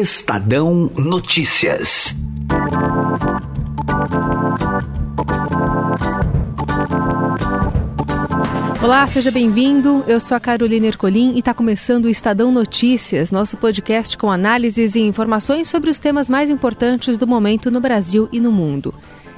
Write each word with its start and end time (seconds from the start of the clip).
Estadão 0.00 0.90
Notícias. 0.96 2.16
Olá, 8.82 9.06
seja 9.06 9.30
bem-vindo. 9.30 10.02
Eu 10.08 10.18
sou 10.18 10.34
a 10.34 10.40
Carolina 10.40 10.86
Ercolim 10.86 11.34
e 11.34 11.40
está 11.40 11.52
começando 11.52 12.06
o 12.06 12.08
Estadão 12.08 12.50
Notícias, 12.50 13.30
nosso 13.30 13.58
podcast 13.58 14.16
com 14.16 14.30
análises 14.30 14.94
e 14.94 15.00
informações 15.00 15.68
sobre 15.68 15.90
os 15.90 15.98
temas 15.98 16.30
mais 16.30 16.48
importantes 16.48 17.18
do 17.18 17.26
momento 17.26 17.70
no 17.70 17.78
Brasil 17.78 18.26
e 18.32 18.40
no 18.40 18.50
mundo. 18.50 18.94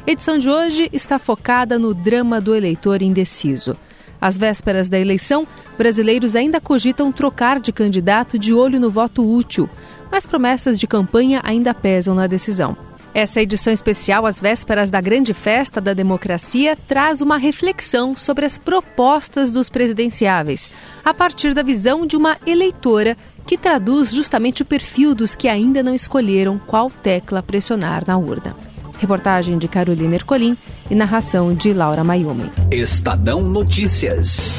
Edição 0.07 0.39
de 0.39 0.49
hoje 0.49 0.89
está 0.93 1.19
focada 1.19 1.77
no 1.77 1.93
drama 1.93 2.41
do 2.41 2.55
eleitor 2.55 3.03
indeciso. 3.03 3.77
Às 4.21 4.39
vésperas 4.39 4.89
da 4.89 5.01
eleição, 5.01 5.45
brasileiros 5.77 6.37
ainda 6.37 6.61
cogitam 6.61 7.11
trocar 7.11 7.61
de 7.61 7.73
candidato 7.73 8.39
de 8.39 8.55
olho 8.55 8.79
no 8.79 8.89
voto 8.89 9.29
útil, 9.29 9.69
mas 10.13 10.27
promessas 10.27 10.79
de 10.79 10.87
campanha 10.87 11.41
ainda 11.43 11.73
pesam 11.73 12.15
na 12.15 12.27
decisão. 12.27 12.77
Essa 13.15 13.43
edição 13.43 13.73
especial, 13.73 14.27
às 14.27 14.39
vésperas 14.39 14.91
da 14.91 15.01
grande 15.01 15.35
festa 15.35 15.81
da 15.81 15.93
democracia, 15.95 16.77
traz 16.87 17.21
uma 17.21 17.39
reflexão 17.39 18.15
sobre 18.15 18.45
as 18.45 18.59
propostas 18.59 19.51
dos 19.51 19.71
presidenciáveis, 19.71 20.71
a 21.05 21.13
partir 21.13 21.55
da 21.55 21.63
visão 21.63 22.07
de 22.07 22.17
uma 22.17 22.37
eleitora 22.47 23.17
que 23.47 23.57
traduz 23.59 24.13
justamente 24.13 24.63
o 24.63 24.67
perfil 24.67 25.15
dos 25.15 25.35
que 25.35 25.49
ainda 25.49 25.83
não 25.83 25.95
escolheram 25.95 26.59
qual 26.59 26.91
tecla 26.91 27.43
pressionar 27.43 28.05
na 28.07 28.17
urna. 28.17 28.55
Reportagem 28.99 29.59
de 29.59 29.67
Carolina 29.67 30.15
Ercolim 30.15 30.57
e 30.91 30.95
narração 30.95 31.55
de 31.55 31.73
Laura 31.73 32.05
Mayumi. 32.05 32.51
Estadão 32.71 33.43
Notícias. 33.43 34.53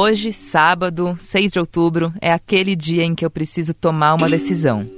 Hoje, 0.00 0.32
sábado, 0.32 1.16
6 1.18 1.50
de 1.50 1.58
outubro, 1.58 2.14
é 2.20 2.32
aquele 2.32 2.76
dia 2.76 3.02
em 3.02 3.16
que 3.16 3.24
eu 3.24 3.30
preciso 3.30 3.74
tomar 3.74 4.14
uma 4.14 4.28
decisão. 4.28 4.88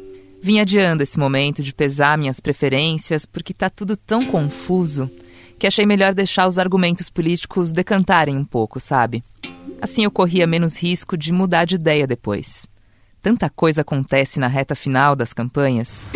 Vim 0.42 0.60
adiando 0.60 1.02
esse 1.02 1.18
momento 1.18 1.62
de 1.62 1.72
pesar 1.72 2.18
minhas 2.18 2.38
preferências 2.38 3.24
porque 3.24 3.54
tá 3.54 3.70
tudo 3.70 3.96
tão 3.96 4.20
confuso 4.20 5.10
que 5.58 5.66
achei 5.66 5.86
melhor 5.86 6.12
deixar 6.12 6.46
os 6.46 6.58
argumentos 6.58 7.08
políticos 7.08 7.72
decantarem 7.72 8.36
um 8.36 8.44
pouco, 8.44 8.78
sabe? 8.78 9.24
Assim 9.80 10.04
eu 10.04 10.10
corria 10.10 10.46
menos 10.46 10.78
risco 10.78 11.16
de 11.16 11.32
mudar 11.32 11.64
de 11.64 11.76
ideia 11.76 12.06
depois. 12.06 12.68
Tanta 13.22 13.48
coisa 13.48 13.80
acontece 13.80 14.38
na 14.38 14.48
reta 14.48 14.74
final 14.74 15.16
das 15.16 15.32
campanhas. 15.32 16.10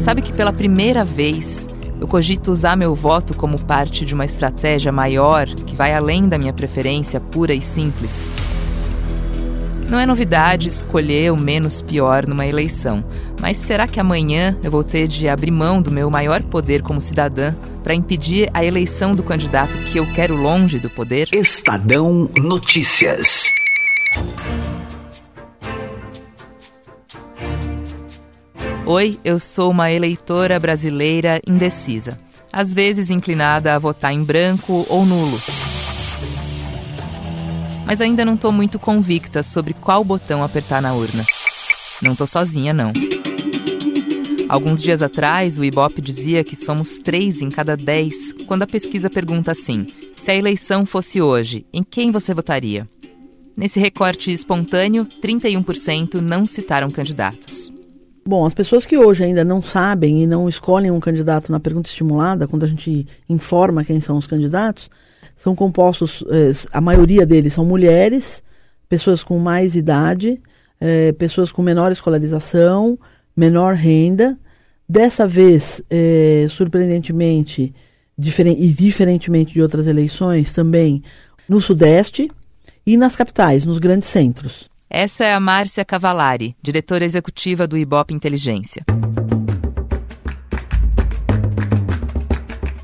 Sabe 0.00 0.22
que 0.22 0.32
pela 0.32 0.50
primeira 0.50 1.04
vez 1.04 1.68
eu 2.00 2.08
cogito 2.08 2.50
usar 2.50 2.76
meu 2.76 2.94
voto 2.94 3.34
como 3.34 3.62
parte 3.62 4.06
de 4.06 4.14
uma 4.14 4.24
estratégia 4.24 4.90
maior 4.90 5.46
que 5.46 5.76
vai 5.76 5.94
além 5.94 6.26
da 6.26 6.38
minha 6.38 6.52
preferência 6.52 7.20
pura 7.20 7.52
e 7.52 7.60
simples. 7.60 8.30
Não 9.86 9.98
é 9.98 10.06
novidade 10.06 10.68
escolher 10.68 11.32
o 11.32 11.36
menos 11.36 11.82
pior 11.82 12.26
numa 12.26 12.46
eleição, 12.46 13.04
mas 13.40 13.56
será 13.56 13.88
que 13.88 13.98
amanhã 13.98 14.56
eu 14.62 14.70
vou 14.70 14.84
ter 14.84 15.08
de 15.08 15.28
abrir 15.28 15.50
mão 15.50 15.82
do 15.82 15.90
meu 15.90 16.08
maior 16.08 16.42
poder 16.44 16.80
como 16.80 17.00
cidadã 17.00 17.54
para 17.82 17.92
impedir 17.92 18.48
a 18.54 18.64
eleição 18.64 19.14
do 19.14 19.22
candidato 19.22 19.76
que 19.84 19.98
eu 19.98 20.10
quero 20.12 20.36
longe 20.36 20.78
do 20.78 20.88
poder? 20.88 21.28
Estadão 21.32 22.30
Notícias. 22.36 23.52
Oi, 28.92 29.20
eu 29.24 29.38
sou 29.38 29.70
uma 29.70 29.92
eleitora 29.92 30.58
brasileira 30.58 31.40
indecisa, 31.46 32.18
às 32.52 32.74
vezes 32.74 33.08
inclinada 33.08 33.72
a 33.72 33.78
votar 33.78 34.12
em 34.12 34.24
branco 34.24 34.84
ou 34.88 35.06
nulo. 35.06 35.38
Mas 37.86 38.00
ainda 38.00 38.24
não 38.24 38.34
estou 38.34 38.50
muito 38.50 38.80
convicta 38.80 39.44
sobre 39.44 39.74
qual 39.74 40.02
botão 40.02 40.42
apertar 40.42 40.82
na 40.82 40.92
urna. 40.92 41.24
Não 42.02 42.14
estou 42.14 42.26
sozinha, 42.26 42.72
não. 42.72 42.90
Alguns 44.48 44.82
dias 44.82 45.02
atrás, 45.02 45.56
o 45.56 45.62
Ibope 45.62 46.00
dizia 46.00 46.42
que 46.42 46.56
somos 46.56 46.98
três 46.98 47.40
em 47.40 47.48
cada 47.48 47.76
dez, 47.76 48.32
quando 48.48 48.64
a 48.64 48.66
pesquisa 48.66 49.08
pergunta 49.08 49.52
assim: 49.52 49.86
se 50.20 50.32
a 50.32 50.34
eleição 50.34 50.84
fosse 50.84 51.22
hoje, 51.22 51.64
em 51.72 51.84
quem 51.84 52.10
você 52.10 52.34
votaria? 52.34 52.88
Nesse 53.56 53.78
recorte 53.78 54.32
espontâneo, 54.32 55.06
31% 55.22 56.14
não 56.14 56.44
citaram 56.44 56.90
candidatos. 56.90 57.70
Bom, 58.30 58.46
as 58.46 58.54
pessoas 58.54 58.86
que 58.86 58.96
hoje 58.96 59.24
ainda 59.24 59.42
não 59.44 59.60
sabem 59.60 60.22
e 60.22 60.24
não 60.24 60.48
escolhem 60.48 60.92
um 60.92 61.00
candidato 61.00 61.50
na 61.50 61.58
pergunta 61.58 61.88
estimulada, 61.88 62.46
quando 62.46 62.62
a 62.62 62.68
gente 62.68 63.04
informa 63.28 63.84
quem 63.84 64.00
são 64.00 64.16
os 64.16 64.24
candidatos, 64.24 64.88
são 65.36 65.56
compostos, 65.56 66.22
eh, 66.30 66.52
a 66.72 66.80
maioria 66.80 67.26
deles 67.26 67.54
são 67.54 67.64
mulheres, 67.64 68.40
pessoas 68.88 69.24
com 69.24 69.36
mais 69.40 69.74
idade, 69.74 70.40
eh, 70.80 71.10
pessoas 71.18 71.50
com 71.50 71.60
menor 71.60 71.90
escolarização, 71.90 72.96
menor 73.36 73.74
renda. 73.74 74.38
Dessa 74.88 75.26
vez, 75.26 75.82
eh, 75.90 76.46
surpreendentemente, 76.50 77.74
diferen 78.16 78.56
e 78.60 78.68
diferentemente 78.68 79.54
de 79.54 79.60
outras 79.60 79.88
eleições, 79.88 80.52
também 80.52 81.02
no 81.48 81.60
Sudeste 81.60 82.30
e 82.86 82.96
nas 82.96 83.16
capitais, 83.16 83.64
nos 83.64 83.80
grandes 83.80 84.08
centros. 84.08 84.70
Essa 84.92 85.24
é 85.24 85.32
a 85.32 85.38
Márcia 85.38 85.84
Cavalari, 85.84 86.56
diretora 86.60 87.04
executiva 87.04 87.64
do 87.64 87.78
Ibope 87.78 88.12
Inteligência. 88.12 88.84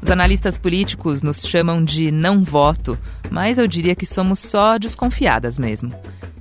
Os 0.00 0.08
analistas 0.08 0.56
políticos 0.56 1.20
nos 1.20 1.44
chamam 1.44 1.82
de 1.82 2.12
não 2.12 2.44
voto, 2.44 2.96
mas 3.28 3.58
eu 3.58 3.66
diria 3.66 3.96
que 3.96 4.06
somos 4.06 4.38
só 4.38 4.78
desconfiadas 4.78 5.58
mesmo. 5.58 5.92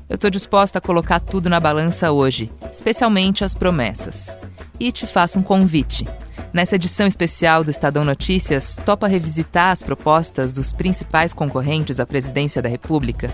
Eu 0.07 0.17
estou 0.17 0.29
disposta 0.29 0.77
a 0.77 0.81
colocar 0.81 1.19
tudo 1.19 1.49
na 1.49 1.59
balança 1.59 2.11
hoje, 2.11 2.51
especialmente 2.71 3.43
as 3.43 3.55
promessas. 3.55 4.37
E 4.79 4.91
te 4.91 5.07
faço 5.07 5.39
um 5.39 5.43
convite. 5.43 6.07
Nessa 6.53 6.75
edição 6.75 7.07
especial 7.07 7.63
do 7.63 7.71
Estadão 7.71 8.05
Notícias, 8.05 8.77
topa 8.85 9.07
revisitar 9.07 9.71
as 9.71 9.81
propostas 9.81 10.51
dos 10.51 10.71
principais 10.71 11.33
concorrentes 11.33 11.99
à 11.99 12.05
presidência 12.05 12.61
da 12.61 12.69
República? 12.69 13.33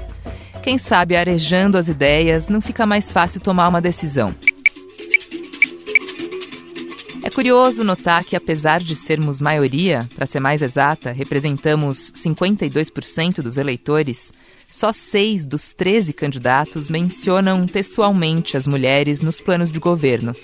Quem 0.63 0.77
sabe, 0.77 1.16
arejando 1.16 1.75
as 1.75 1.88
ideias, 1.88 2.47
não 2.47 2.61
fica 2.61 2.85
mais 2.85 3.11
fácil 3.11 3.41
tomar 3.41 3.67
uma 3.67 3.81
decisão. 3.81 4.35
É 7.23 7.29
curioso 7.31 7.83
notar 7.83 8.23
que, 8.23 8.35
apesar 8.35 8.79
de 8.79 8.95
sermos 8.95 9.41
maioria, 9.41 10.07
para 10.16 10.27
ser 10.27 10.39
mais 10.39 10.61
exata, 10.61 11.11
representamos 11.11 12.11
52% 12.11 13.41
dos 13.41 13.57
eleitores, 13.57 14.31
só 14.69 14.94
seis 14.94 15.45
dos 15.45 15.73
13 15.73 16.13
candidatos 16.13 16.89
mencionam 16.89 17.66
textualmente 17.66 18.55
as 18.55 18.67
mulheres 18.67 19.19
nos 19.19 19.41
planos 19.41 19.72
de 19.72 19.79
governo. 19.79 20.35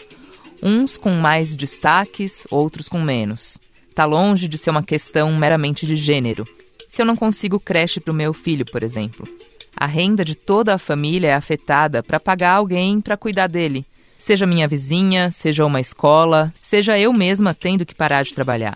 Uns 0.64 0.98
com 0.98 1.12
mais 1.12 1.56
destaques, 1.56 2.46
outros 2.50 2.90
com 2.90 3.00
menos. 3.00 3.60
Está 3.88 4.06
longe 4.06 4.48
de 4.48 4.58
ser 4.58 4.72
uma 4.72 4.84
questão 4.84 5.32
meramente 5.38 5.86
de 5.86 5.96
gênero. 5.96 6.44
Se 6.90 7.04
eu 7.04 7.06
não 7.06 7.16
consigo 7.16 7.60
creche 7.60 8.00
para 8.00 8.12
o 8.12 8.16
meu 8.16 8.34
filho, 8.34 8.66
por 8.66 8.82
exemplo, 8.82 9.28
a 9.80 9.86
renda 9.86 10.26
de 10.26 10.36
toda 10.36 10.74
a 10.74 10.80
família 10.80 11.28
é 11.28 11.34
afetada 11.34 12.02
para 12.02 12.20
pagar 12.20 12.54
alguém 12.54 13.00
para 13.00 13.16
cuidar 13.16 13.48
dele. 13.48 13.86
Seja 14.18 14.48
minha 14.48 14.68
vizinha, 14.68 15.30
seja 15.32 15.64
uma 15.66 15.80
escola, 15.80 16.52
seja 16.64 16.98
eu 16.98 17.14
mesma 17.14 17.54
tendo 17.54 17.86
que 17.86 17.94
parar 17.94 18.24
de 18.24 18.34
trabalhar. 18.34 18.76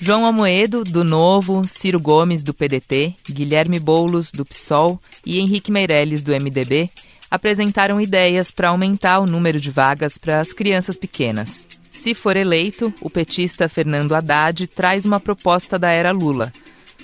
João 0.00 0.24
Amoedo, 0.24 0.82
do 0.82 1.04
Novo, 1.04 1.64
Ciro 1.68 2.00
Gomes, 2.00 2.42
do 2.42 2.54
PDT, 2.54 3.14
Guilherme 3.28 3.78
Boulos, 3.78 4.32
do 4.32 4.44
PSOL 4.44 4.98
e 5.24 5.38
Henrique 5.38 5.70
Meirelles, 5.70 6.22
do 6.22 6.32
MDB, 6.32 6.90
apresentaram 7.30 8.00
ideias 8.00 8.50
para 8.50 8.70
aumentar 8.70 9.20
o 9.20 9.26
número 9.26 9.60
de 9.60 9.70
vagas 9.70 10.16
para 10.16 10.40
as 10.40 10.52
crianças 10.52 10.96
pequenas. 10.96 11.68
Se 11.90 12.14
for 12.14 12.36
eleito, 12.36 12.92
o 13.00 13.10
petista 13.10 13.68
Fernando 13.68 14.14
Haddad 14.14 14.66
traz 14.66 15.04
uma 15.04 15.20
proposta 15.20 15.78
da 15.78 15.90
era 15.90 16.10
Lula. 16.10 16.50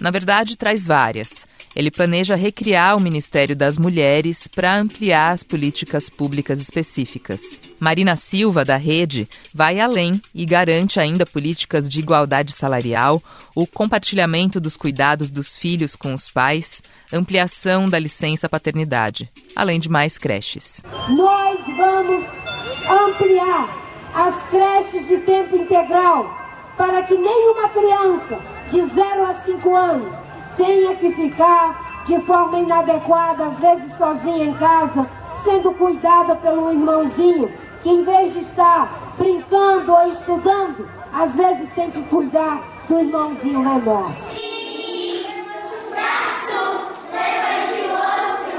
Na 0.01 0.11
verdade, 0.11 0.57
traz 0.57 0.87
várias 0.87 1.47
ele 1.79 1.93
planeja 1.93 2.35
recriar 2.35 2.97
o 2.97 3.01
Ministério 3.01 3.55
das 3.55 3.79
Mulheres 3.79 4.49
para 4.49 4.77
ampliar 4.77 5.31
as 5.31 5.45
políticas 5.45 6.11
públicas 6.11 6.59
específicas. 6.59 7.61
Marina 7.79 8.17
Silva, 8.17 8.65
da 8.65 8.77
Rede, 8.77 9.29
vai 9.55 9.79
além 9.79 10.21
e 10.35 10.45
garante 10.45 10.99
ainda 10.99 11.25
políticas 11.25 11.89
de 11.89 12.01
igualdade 12.01 12.51
salarial, 12.51 13.23
o 13.55 13.65
compartilhamento 13.65 14.59
dos 14.59 14.77
cuidados 14.77 15.31
dos 15.31 15.57
filhos 15.57 15.95
com 15.95 16.13
os 16.13 16.29
pais, 16.29 16.83
ampliação 17.13 17.89
da 17.89 17.97
licença 17.97 18.49
paternidade, 18.49 19.31
além 19.55 19.79
de 19.79 19.89
mais 19.89 20.19
creches. 20.19 20.83
Nós 21.11 21.65
vamos 21.77 22.25
ampliar 22.91 24.11
as 24.17 24.35
creches 24.51 25.07
de 25.07 25.19
tempo 25.19 25.55
integral 25.55 26.37
para 26.77 27.05
que 27.05 27.15
nenhuma 27.15 27.69
criança 27.69 28.41
de 28.69 28.85
0 28.85 29.27
a 29.27 29.35
5 29.45 29.77
anos 29.77 30.28
tenha 30.59 30.95
que 30.97 31.11
ficar 31.13 32.05
de 32.05 32.21
forma 32.23 32.59
inadequada, 32.59 33.47
às 33.47 33.59
vezes 33.59 33.97
sozinha 33.97 34.45
em 34.45 34.55
casa, 34.55 35.09
sendo 35.45 35.73
cuidada 35.73 36.35
pelo 36.37 36.71
irmãozinho, 36.71 37.51
que 37.83 37.89
em 37.89 38.03
vez 38.03 38.35
de 38.35 38.41
estar 38.41 39.15
brincando, 39.17 39.93
ou 39.93 40.13
estudando, 40.13 40.89
às 41.13 41.35
vezes 41.35 41.71
tem 41.75 41.91
que 41.91 42.03
cuidar 42.03 42.63
do 42.89 42.99
irmãozinho 42.99 43.61
menor. 43.61 44.13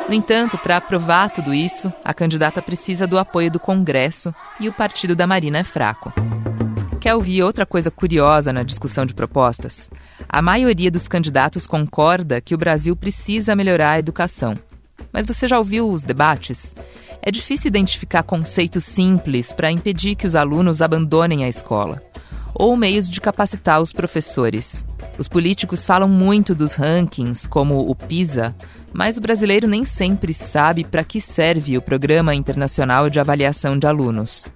No 0.08 0.16
entanto, 0.16 0.58
para 0.58 0.78
aprovar 0.78 1.30
tudo 1.30 1.54
isso, 1.54 1.94
a 2.04 2.16
candidata 2.16 2.64
precisa 2.64 3.06
do 3.06 3.20
apoio 3.20 3.52
do 3.52 3.60
Congresso 3.60 4.34
e 4.60 4.68
o 4.68 4.74
partido 4.74 5.16
da 5.16 5.28
Marina 5.28 5.60
é 5.60 5.64
fraco. 5.64 6.12
Quer 7.00 7.16
ouvir 7.16 7.44
outra 7.44 7.66
coisa 7.66 7.90
curiosa 7.90 8.52
na 8.52 8.62
discussão 8.62 9.06
de 9.06 9.14
propostas? 9.14 9.90
A 10.28 10.42
maioria 10.42 10.92
dos 10.92 11.08
candidatos 11.08 11.66
concorda 11.66 12.42
que 12.42 12.54
o 12.54 12.58
Brasil 12.58 12.96
precisa 12.96 13.56
melhorar 13.56 13.92
a 13.92 14.00
educação. 14.00 14.56
Mas 15.12 15.26
você 15.26 15.48
já 15.48 15.58
ouviu 15.58 15.90
os 15.90 16.04
debates? 16.04 16.76
É 17.22 17.32
difícil 17.32 17.70
identificar 17.70 18.24
conceitos 18.24 18.84
simples 18.84 19.54
para 19.54 19.72
impedir 19.72 20.16
que 20.16 20.28
os 20.28 20.36
alunos 20.36 20.82
abandonem 20.82 21.46
a 21.46 21.50
escola 21.50 22.04
ou 22.54 22.76
meios 22.76 23.10
de 23.10 23.22
capacitar 23.22 23.82
os 23.82 23.94
professores. 23.94 24.86
Os 25.18 25.28
políticos 25.28 25.86
falam 25.86 26.10
muito 26.10 26.54
dos 26.54 26.74
rankings, 26.74 27.48
como 27.48 27.90
o 27.90 27.96
PISA, 27.96 28.56
mas 28.92 29.18
o 29.18 29.22
brasileiro 29.22 29.68
nem 29.68 29.86
sempre 29.86 30.34
sabe 30.34 30.84
para 30.84 31.04
que 31.04 31.22
serve 31.22 31.78
o 31.78 31.82
Programa 31.82 32.36
Internacional 32.36 33.10
de 33.10 33.20
Avaliação 33.20 33.78
de 33.78 33.88
Alunos. 33.88 34.48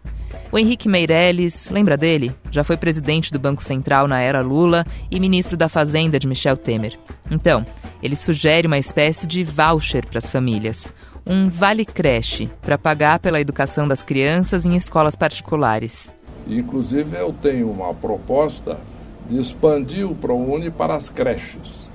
O 0.53 0.59
Henrique 0.59 0.87
Meirelles, 0.87 1.71
lembra 1.71 1.97
dele? 1.97 2.31
Já 2.51 2.63
foi 2.63 2.77
presidente 2.77 3.33
do 3.33 3.39
Banco 3.39 3.63
Central 3.63 4.07
na 4.07 4.19
era 4.19 4.39
Lula 4.41 4.85
e 5.09 5.19
ministro 5.19 5.57
da 5.57 5.67
Fazenda 5.67 6.19
de 6.19 6.27
Michel 6.27 6.55
Temer. 6.55 6.95
Então, 7.31 7.65
ele 8.03 8.15
sugere 8.15 8.67
uma 8.67 8.77
espécie 8.77 9.25
de 9.25 9.43
voucher 9.43 10.05
para 10.05 10.19
as 10.19 10.29
famílias, 10.29 10.93
um 11.25 11.49
vale 11.49 11.83
creche 11.83 12.51
para 12.61 12.77
pagar 12.77 13.17
pela 13.17 13.41
educação 13.41 13.87
das 13.87 14.03
crianças 14.03 14.63
em 14.63 14.75
escolas 14.75 15.15
particulares. 15.15 16.13
Inclusive, 16.47 17.17
eu 17.17 17.33
tenho 17.33 17.71
uma 17.71 17.91
proposta 17.91 18.77
de 19.27 19.39
expandir 19.39 20.07
o 20.07 20.13
ProUni 20.13 20.69
para 20.69 20.93
as 20.93 21.09
creches, 21.09 21.89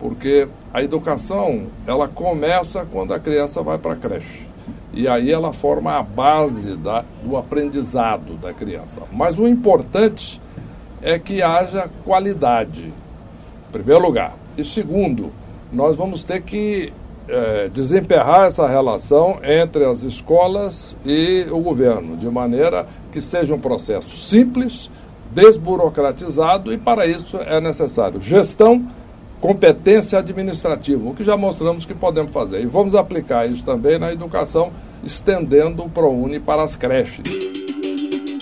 porque 0.00 0.48
a 0.74 0.82
educação 0.82 1.68
ela 1.86 2.08
começa 2.08 2.84
quando 2.90 3.14
a 3.14 3.20
criança 3.20 3.62
vai 3.62 3.78
para 3.78 3.92
a 3.92 3.96
creche. 3.96 4.49
E 4.92 5.06
aí 5.06 5.30
ela 5.30 5.52
forma 5.52 5.92
a 5.92 6.02
base 6.02 6.76
da, 6.76 7.04
do 7.22 7.36
aprendizado 7.36 8.34
da 8.40 8.52
criança. 8.52 9.02
Mas 9.12 9.38
o 9.38 9.46
importante 9.46 10.40
é 11.02 11.18
que 11.18 11.42
haja 11.42 11.88
qualidade, 12.04 12.86
em 12.86 13.72
primeiro 13.72 14.02
lugar. 14.02 14.34
E 14.58 14.64
segundo, 14.64 15.30
nós 15.72 15.96
vamos 15.96 16.24
ter 16.24 16.42
que 16.42 16.92
é, 17.28 17.68
desemperrar 17.68 18.46
essa 18.46 18.66
relação 18.66 19.38
entre 19.42 19.84
as 19.84 20.02
escolas 20.02 20.96
e 21.04 21.46
o 21.50 21.60
governo, 21.60 22.16
de 22.16 22.28
maneira 22.28 22.86
que 23.12 23.20
seja 23.20 23.54
um 23.54 23.60
processo 23.60 24.16
simples, 24.16 24.90
desburocratizado 25.30 26.72
e, 26.72 26.78
para 26.78 27.06
isso, 27.06 27.36
é 27.36 27.60
necessário 27.60 28.20
gestão, 28.20 28.84
competência 29.40 30.18
administrativa, 30.18 31.08
o 31.08 31.14
que 31.14 31.24
já 31.24 31.36
mostramos 31.36 31.86
que 31.86 31.94
podemos 31.94 32.30
fazer. 32.30 32.62
E 32.62 32.66
vamos 32.66 32.94
aplicar 32.94 33.46
isso 33.46 33.64
também 33.64 33.98
na 33.98 34.12
educação, 34.12 34.70
estendendo 35.02 35.82
o 35.82 35.88
ProUni 35.88 36.38
para 36.38 36.62
as 36.62 36.76
creches. 36.76 37.24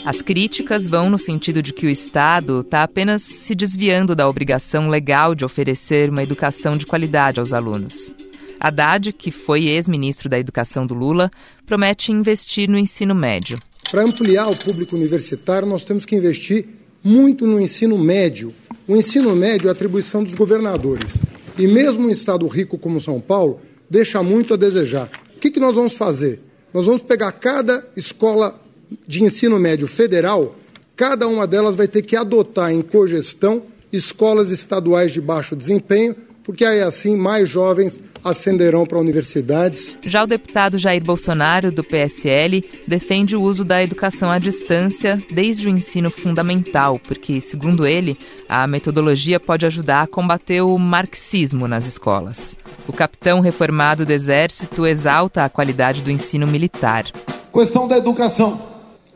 As 0.04 0.22
críticas 0.22 0.86
vão 0.86 1.10
no 1.10 1.18
sentido 1.18 1.62
de 1.62 1.72
que 1.72 1.86
o 1.86 1.90
Estado 1.90 2.60
está 2.60 2.82
apenas 2.82 3.22
se 3.22 3.54
desviando 3.54 4.16
da 4.16 4.28
obrigação 4.28 4.88
legal 4.88 5.34
de 5.34 5.44
oferecer 5.44 6.08
uma 6.08 6.22
educação 6.22 6.76
de 6.76 6.86
qualidade 6.86 7.38
aos 7.38 7.52
alunos. 7.52 8.12
Haddad, 8.58 9.12
que 9.12 9.30
foi 9.30 9.66
ex-ministro 9.66 10.28
da 10.28 10.38
Educação 10.38 10.86
do 10.86 10.94
Lula, 10.94 11.30
promete 11.64 12.10
investir 12.10 12.68
no 12.68 12.78
ensino 12.78 13.14
médio. 13.14 13.58
Para 13.90 14.02
ampliar 14.02 14.48
o 14.48 14.56
público 14.56 14.96
universitário, 14.96 15.68
nós 15.68 15.84
temos 15.84 16.04
que 16.04 16.16
investir 16.16 16.66
muito 17.02 17.46
no 17.46 17.60
ensino 17.60 17.98
médio. 17.98 18.52
O 18.86 18.96
ensino 18.96 19.34
médio 19.34 19.68
é 19.68 19.72
atribuição 19.72 20.22
dos 20.22 20.34
governadores. 20.34 21.20
E 21.58 21.66
mesmo 21.66 22.06
um 22.06 22.10
estado 22.10 22.46
rico 22.46 22.78
como 22.78 23.00
São 23.00 23.20
Paulo, 23.20 23.60
deixa 23.88 24.22
muito 24.22 24.54
a 24.54 24.56
desejar. 24.56 25.10
O 25.36 25.40
que, 25.40 25.50
que 25.50 25.60
nós 25.60 25.74
vamos 25.74 25.94
fazer? 25.94 26.40
Nós 26.72 26.86
vamos 26.86 27.02
pegar 27.02 27.32
cada 27.32 27.86
escola 27.96 28.60
de 29.06 29.22
ensino 29.22 29.58
médio 29.58 29.86
federal, 29.86 30.56
cada 30.96 31.28
uma 31.28 31.46
delas 31.46 31.76
vai 31.76 31.88
ter 31.88 32.02
que 32.02 32.16
adotar 32.16 32.72
em 32.72 32.82
cogestão 32.82 33.62
escolas 33.92 34.50
estaduais 34.50 35.12
de 35.12 35.20
baixo 35.20 35.56
desempenho, 35.56 36.14
porque 36.42 36.64
aí 36.64 36.80
assim 36.80 37.16
mais 37.16 37.48
jovens 37.48 38.00
ascenderão 38.24 38.86
para 38.86 38.98
universidades. 38.98 39.96
Já 40.02 40.22
o 40.22 40.26
deputado 40.26 40.78
Jair 40.78 41.02
Bolsonaro, 41.02 41.70
do 41.70 41.84
PSL, 41.84 42.64
defende 42.86 43.36
o 43.36 43.42
uso 43.42 43.64
da 43.64 43.82
educação 43.82 44.30
à 44.30 44.38
distância 44.38 45.18
desde 45.30 45.66
o 45.66 45.70
ensino 45.70 46.10
fundamental, 46.10 46.98
porque, 46.98 47.40
segundo 47.40 47.86
ele, 47.86 48.16
a 48.48 48.66
metodologia 48.66 49.38
pode 49.38 49.66
ajudar 49.66 50.02
a 50.02 50.06
combater 50.06 50.60
o 50.60 50.76
marxismo 50.78 51.68
nas 51.68 51.86
escolas. 51.86 52.56
O 52.86 52.92
capitão 52.92 53.40
reformado 53.40 54.06
do 54.06 54.12
Exército 54.12 54.86
exalta 54.86 55.44
a 55.44 55.48
qualidade 55.48 56.02
do 56.02 56.10
ensino 56.10 56.46
militar. 56.46 57.06
Questão 57.52 57.88
da 57.88 57.96
educação. 57.98 58.60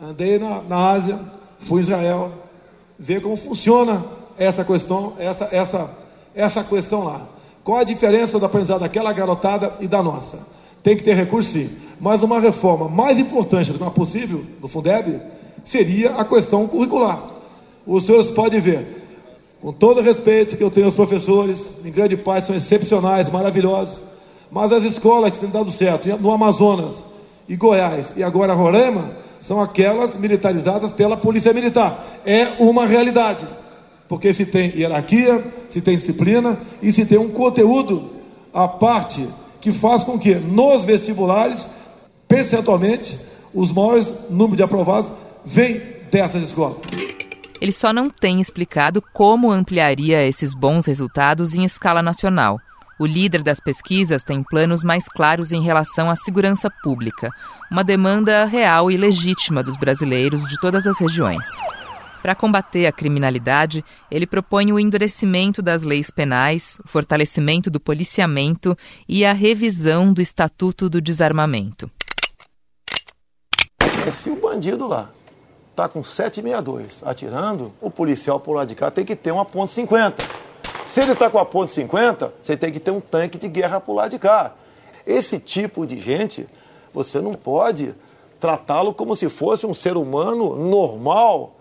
Andei 0.00 0.38
na, 0.38 0.62
na 0.62 0.90
Ásia, 0.90 1.18
fui 1.60 1.78
em 1.78 1.80
Israel, 1.80 2.32
ver 2.98 3.20
como 3.20 3.36
funciona 3.36 4.04
essa 4.36 4.64
questão, 4.64 5.14
essa, 5.18 5.48
essa, 5.52 5.90
essa 6.34 6.64
questão 6.64 7.04
lá. 7.04 7.28
Qual 7.64 7.78
a 7.78 7.84
diferença 7.84 8.38
do 8.38 8.46
aprendizado 8.46 8.80
daquela 8.80 9.12
garotada 9.12 9.74
e 9.80 9.86
da 9.86 10.02
nossa? 10.02 10.40
Tem 10.82 10.96
que 10.96 11.02
ter 11.02 11.14
recurso 11.14 11.52
sim. 11.52 11.70
Mas 12.00 12.22
uma 12.22 12.40
reforma 12.40 12.88
mais 12.88 13.18
importante 13.18 13.70
do 13.70 13.78
que 13.78 13.84
uma 13.84 13.90
possível 13.90 14.44
do 14.60 14.66
Fundeb 14.66 15.20
seria 15.64 16.10
a 16.12 16.24
questão 16.24 16.66
curricular. 16.66 17.22
Os 17.86 18.06
senhores 18.06 18.30
podem 18.30 18.60
ver, 18.60 19.04
com 19.60 19.72
todo 19.72 20.00
o 20.00 20.02
respeito 20.02 20.56
que 20.56 20.64
eu 20.64 20.70
tenho 20.70 20.86
aos 20.86 20.94
professores, 20.94 21.74
em 21.84 21.92
grande 21.92 22.16
parte 22.16 22.48
são 22.48 22.56
excepcionais, 22.56 23.28
maravilhosos, 23.28 24.02
mas 24.50 24.72
as 24.72 24.82
escolas 24.82 25.32
que 25.32 25.38
têm 25.38 25.48
dado 25.48 25.70
certo 25.70 26.08
no 26.18 26.32
Amazonas 26.32 27.04
e 27.48 27.56
Goiás 27.56 28.14
e 28.16 28.22
agora 28.22 28.52
Roraima 28.52 29.10
são 29.40 29.60
aquelas 29.60 30.16
militarizadas 30.16 30.92
pela 30.92 31.16
Polícia 31.16 31.52
Militar. 31.52 32.04
É 32.24 32.46
uma 32.58 32.86
realidade. 32.86 33.44
Porque 34.12 34.34
se 34.34 34.44
tem 34.44 34.70
hierarquia, 34.76 35.42
se 35.70 35.80
tem 35.80 35.96
disciplina 35.96 36.58
e 36.82 36.92
se 36.92 37.06
tem 37.06 37.16
um 37.16 37.30
conteúdo 37.30 38.10
à 38.52 38.68
parte 38.68 39.26
que 39.58 39.72
faz 39.72 40.04
com 40.04 40.18
que 40.18 40.34
nos 40.34 40.84
vestibulares, 40.84 41.66
percentualmente, 42.28 43.18
os 43.54 43.72
maiores 43.72 44.12
números 44.28 44.58
de 44.58 44.62
aprovados 44.62 45.10
vêm 45.46 45.80
dessas 46.10 46.42
escolas. 46.42 46.76
Ele 47.58 47.72
só 47.72 47.90
não 47.90 48.10
tem 48.10 48.38
explicado 48.38 49.02
como 49.14 49.50
ampliaria 49.50 50.28
esses 50.28 50.52
bons 50.52 50.84
resultados 50.84 51.54
em 51.54 51.64
escala 51.64 52.02
nacional. 52.02 52.58
O 53.00 53.06
líder 53.06 53.42
das 53.42 53.60
pesquisas 53.60 54.22
tem 54.22 54.42
planos 54.42 54.84
mais 54.84 55.08
claros 55.08 55.52
em 55.52 55.62
relação 55.62 56.10
à 56.10 56.16
segurança 56.16 56.68
pública, 56.82 57.30
uma 57.70 57.82
demanda 57.82 58.44
real 58.44 58.90
e 58.90 58.96
legítima 58.98 59.62
dos 59.62 59.78
brasileiros 59.78 60.46
de 60.46 60.60
todas 60.60 60.86
as 60.86 60.98
regiões. 60.98 61.46
Para 62.22 62.36
combater 62.36 62.86
a 62.86 62.92
criminalidade, 62.92 63.84
ele 64.08 64.28
propõe 64.28 64.72
o 64.72 64.78
endurecimento 64.78 65.60
das 65.60 65.82
leis 65.82 66.08
penais, 66.08 66.78
o 66.84 66.88
fortalecimento 66.88 67.68
do 67.68 67.80
policiamento 67.80 68.78
e 69.08 69.24
a 69.24 69.32
revisão 69.32 70.12
do 70.12 70.22
Estatuto 70.22 70.88
do 70.88 71.00
Desarmamento. 71.00 71.90
Se 74.12 74.30
o 74.30 74.36
bandido 74.36 74.86
lá 74.86 75.10
está 75.72 75.88
com 75.88 76.04
762 76.04 77.02
atirando, 77.02 77.72
o 77.80 77.90
policial 77.90 78.38
por 78.38 78.52
lado 78.52 78.68
de 78.68 78.76
cá 78.76 78.88
tem 78.88 79.04
que 79.04 79.16
ter 79.16 79.32
uma 79.32 79.44
ponto 79.44 79.72
.50. 79.72 80.14
Se 80.86 81.00
ele 81.00 81.12
está 81.12 81.28
com 81.28 81.38
a 81.38 81.44
ponto 81.44 81.72
.50, 81.72 82.30
você 82.40 82.56
tem 82.56 82.70
que 82.70 82.78
ter 82.78 82.92
um 82.92 83.00
tanque 83.00 83.36
de 83.36 83.48
guerra 83.48 83.80
por 83.80 83.94
lado 83.94 84.10
de 84.10 84.18
cá. 84.20 84.52
Esse 85.04 85.40
tipo 85.40 85.84
de 85.84 85.98
gente, 85.98 86.46
você 86.94 87.20
não 87.20 87.34
pode 87.34 87.94
tratá-lo 88.38 88.94
como 88.94 89.16
se 89.16 89.28
fosse 89.28 89.66
um 89.66 89.74
ser 89.74 89.96
humano 89.96 90.54
normal, 90.54 91.56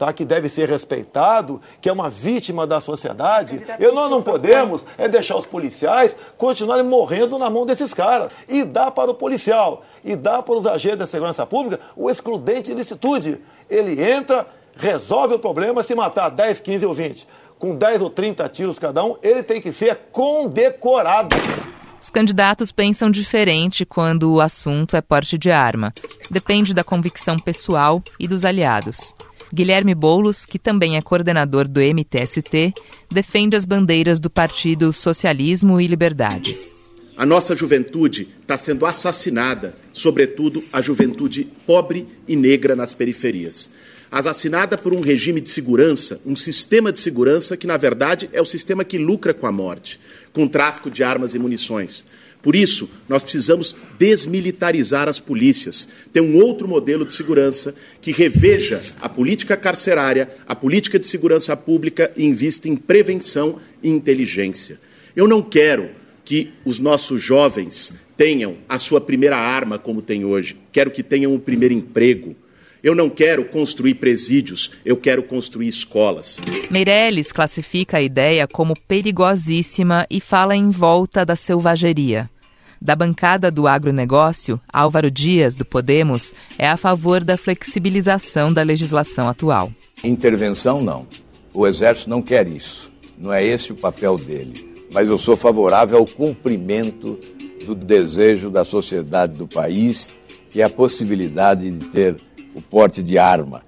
tá? 0.00 0.12
que 0.14 0.24
deve 0.24 0.48
ser 0.48 0.66
respeitado, 0.66 1.60
que 1.78 1.86
é 1.86 1.92
uma 1.92 2.08
vítima 2.08 2.66
da 2.66 2.80
sociedade. 2.80 3.62
E 3.78 3.92
nós 3.92 4.10
não 4.10 4.22
podemos 4.22 4.82
é 4.96 5.06
deixar 5.06 5.36
os 5.36 5.44
policiais 5.44 6.16
continuarem 6.38 6.84
morrendo 6.84 7.38
na 7.38 7.50
mão 7.50 7.66
desses 7.66 7.92
caras. 7.92 8.32
E 8.48 8.64
dá 8.64 8.90
para 8.90 9.10
o 9.10 9.14
policial, 9.14 9.84
e 10.02 10.16
dá 10.16 10.42
para 10.42 10.54
os 10.54 10.66
agentes 10.66 11.00
da 11.00 11.06
segurança 11.06 11.44
pública 11.44 11.78
o 11.94 12.08
excludente 12.08 12.70
de 12.70 12.74
licitude. 12.74 13.40
Ele 13.68 14.02
entra, 14.02 14.46
resolve 14.74 15.34
o 15.34 15.38
problema, 15.38 15.82
se 15.82 15.94
matar 15.94 16.30
10, 16.30 16.60
15 16.60 16.86
ou 16.86 16.94
20, 16.94 17.28
com 17.58 17.76
10 17.76 18.00
ou 18.00 18.08
30 18.08 18.48
tiros 18.48 18.78
cada 18.78 19.04
um, 19.04 19.16
ele 19.22 19.42
tem 19.42 19.60
que 19.60 19.70
ser 19.70 19.96
condecorado. 20.10 21.36
Os 22.00 22.08
candidatos 22.08 22.72
pensam 22.72 23.10
diferente 23.10 23.84
quando 23.84 24.32
o 24.32 24.40
assunto 24.40 24.96
é 24.96 25.02
porte 25.02 25.36
de 25.36 25.50
arma. 25.50 25.92
Depende 26.30 26.72
da 26.72 26.82
convicção 26.82 27.36
pessoal 27.36 28.02
e 28.18 28.26
dos 28.26 28.46
aliados. 28.46 29.14
Guilherme 29.52 29.94
Boulos, 29.94 30.46
que 30.46 30.58
também 30.58 30.96
é 30.96 31.02
coordenador 31.02 31.68
do 31.68 31.80
MTST, 31.80 32.72
defende 33.12 33.56
as 33.56 33.64
bandeiras 33.64 34.20
do 34.20 34.30
Partido 34.30 34.92
Socialismo 34.92 35.80
e 35.80 35.86
Liberdade. 35.86 36.56
A 37.16 37.26
nossa 37.26 37.54
juventude 37.54 38.28
está 38.40 38.56
sendo 38.56 38.86
assassinada, 38.86 39.76
sobretudo 39.92 40.62
a 40.72 40.80
juventude 40.80 41.46
pobre 41.66 42.08
e 42.26 42.34
negra 42.34 42.74
nas 42.74 42.94
periferias. 42.94 43.70
assassinada 44.10 44.78
por 44.78 44.94
um 44.94 45.00
regime 45.00 45.40
de 45.40 45.50
segurança, 45.50 46.20
um 46.24 46.34
sistema 46.34 46.90
de 46.90 46.98
segurança 46.98 47.56
que, 47.56 47.66
na 47.66 47.76
verdade, 47.76 48.30
é 48.32 48.40
o 48.40 48.46
sistema 48.46 48.84
que 48.84 48.98
lucra 48.98 49.34
com 49.34 49.46
a 49.46 49.52
morte, 49.52 50.00
com 50.32 50.44
o 50.44 50.48
tráfico 50.48 50.90
de 50.90 51.02
armas 51.02 51.34
e 51.34 51.38
munições. 51.38 52.04
Por 52.42 52.56
isso, 52.56 52.88
nós 53.08 53.22
precisamos 53.22 53.76
desmilitarizar 53.98 55.08
as 55.08 55.20
polícias, 55.20 55.86
ter 56.12 56.20
um 56.20 56.36
outro 56.36 56.66
modelo 56.66 57.04
de 57.04 57.12
segurança 57.12 57.74
que 58.00 58.12
reveja 58.12 58.80
a 59.00 59.08
política 59.08 59.56
carcerária, 59.56 60.30
a 60.46 60.54
política 60.54 60.98
de 60.98 61.06
segurança 61.06 61.54
pública 61.56 62.10
e 62.16 62.24
invista 62.24 62.68
em 62.68 62.76
prevenção 62.76 63.58
e 63.82 63.90
inteligência. 63.90 64.80
Eu 65.14 65.28
não 65.28 65.42
quero 65.42 65.90
que 66.24 66.50
os 66.64 66.78
nossos 66.78 67.22
jovens 67.22 67.92
tenham 68.16 68.56
a 68.68 68.78
sua 68.78 69.00
primeira 69.00 69.36
arma 69.36 69.78
como 69.78 70.00
tem 70.00 70.24
hoje, 70.24 70.56
quero 70.72 70.90
que 70.90 71.02
tenham 71.02 71.34
o 71.34 71.40
primeiro 71.40 71.74
emprego. 71.74 72.36
Eu 72.82 72.94
não 72.94 73.10
quero 73.10 73.44
construir 73.44 73.94
presídios, 73.94 74.70
eu 74.84 74.96
quero 74.96 75.22
construir 75.22 75.68
escolas. 75.68 76.40
Meirelles 76.70 77.30
classifica 77.30 77.98
a 77.98 78.02
ideia 78.02 78.48
como 78.48 78.74
perigosíssima 78.88 80.06
e 80.08 80.20
fala 80.20 80.56
em 80.56 80.70
volta 80.70 81.24
da 81.24 81.36
selvageria. 81.36 82.28
Da 82.80 82.96
bancada 82.96 83.50
do 83.50 83.66
agronegócio, 83.66 84.58
Álvaro 84.72 85.10
Dias, 85.10 85.54
do 85.54 85.66
Podemos, 85.66 86.32
é 86.58 86.66
a 86.66 86.78
favor 86.78 87.22
da 87.22 87.36
flexibilização 87.36 88.50
da 88.50 88.62
legislação 88.62 89.28
atual. 89.28 89.70
Intervenção, 90.02 90.82
não. 90.82 91.06
O 91.52 91.66
Exército 91.66 92.08
não 92.08 92.22
quer 92.22 92.48
isso. 92.48 92.90
Não 93.18 93.30
é 93.30 93.44
esse 93.44 93.70
o 93.70 93.76
papel 93.76 94.16
dele. 94.16 94.66
Mas 94.90 95.10
eu 95.10 95.18
sou 95.18 95.36
favorável 95.36 95.98
ao 95.98 96.06
cumprimento 96.06 97.18
do 97.66 97.74
desejo 97.74 98.48
da 98.48 98.64
sociedade 98.64 99.36
do 99.36 99.46
país, 99.46 100.14
que 100.50 100.62
é 100.62 100.64
a 100.64 100.70
possibilidade 100.70 101.70
de 101.70 101.86
ter 101.90 102.16
o 102.54 102.60
porte 102.60 103.02
de 103.02 103.18
arma. 103.18 103.62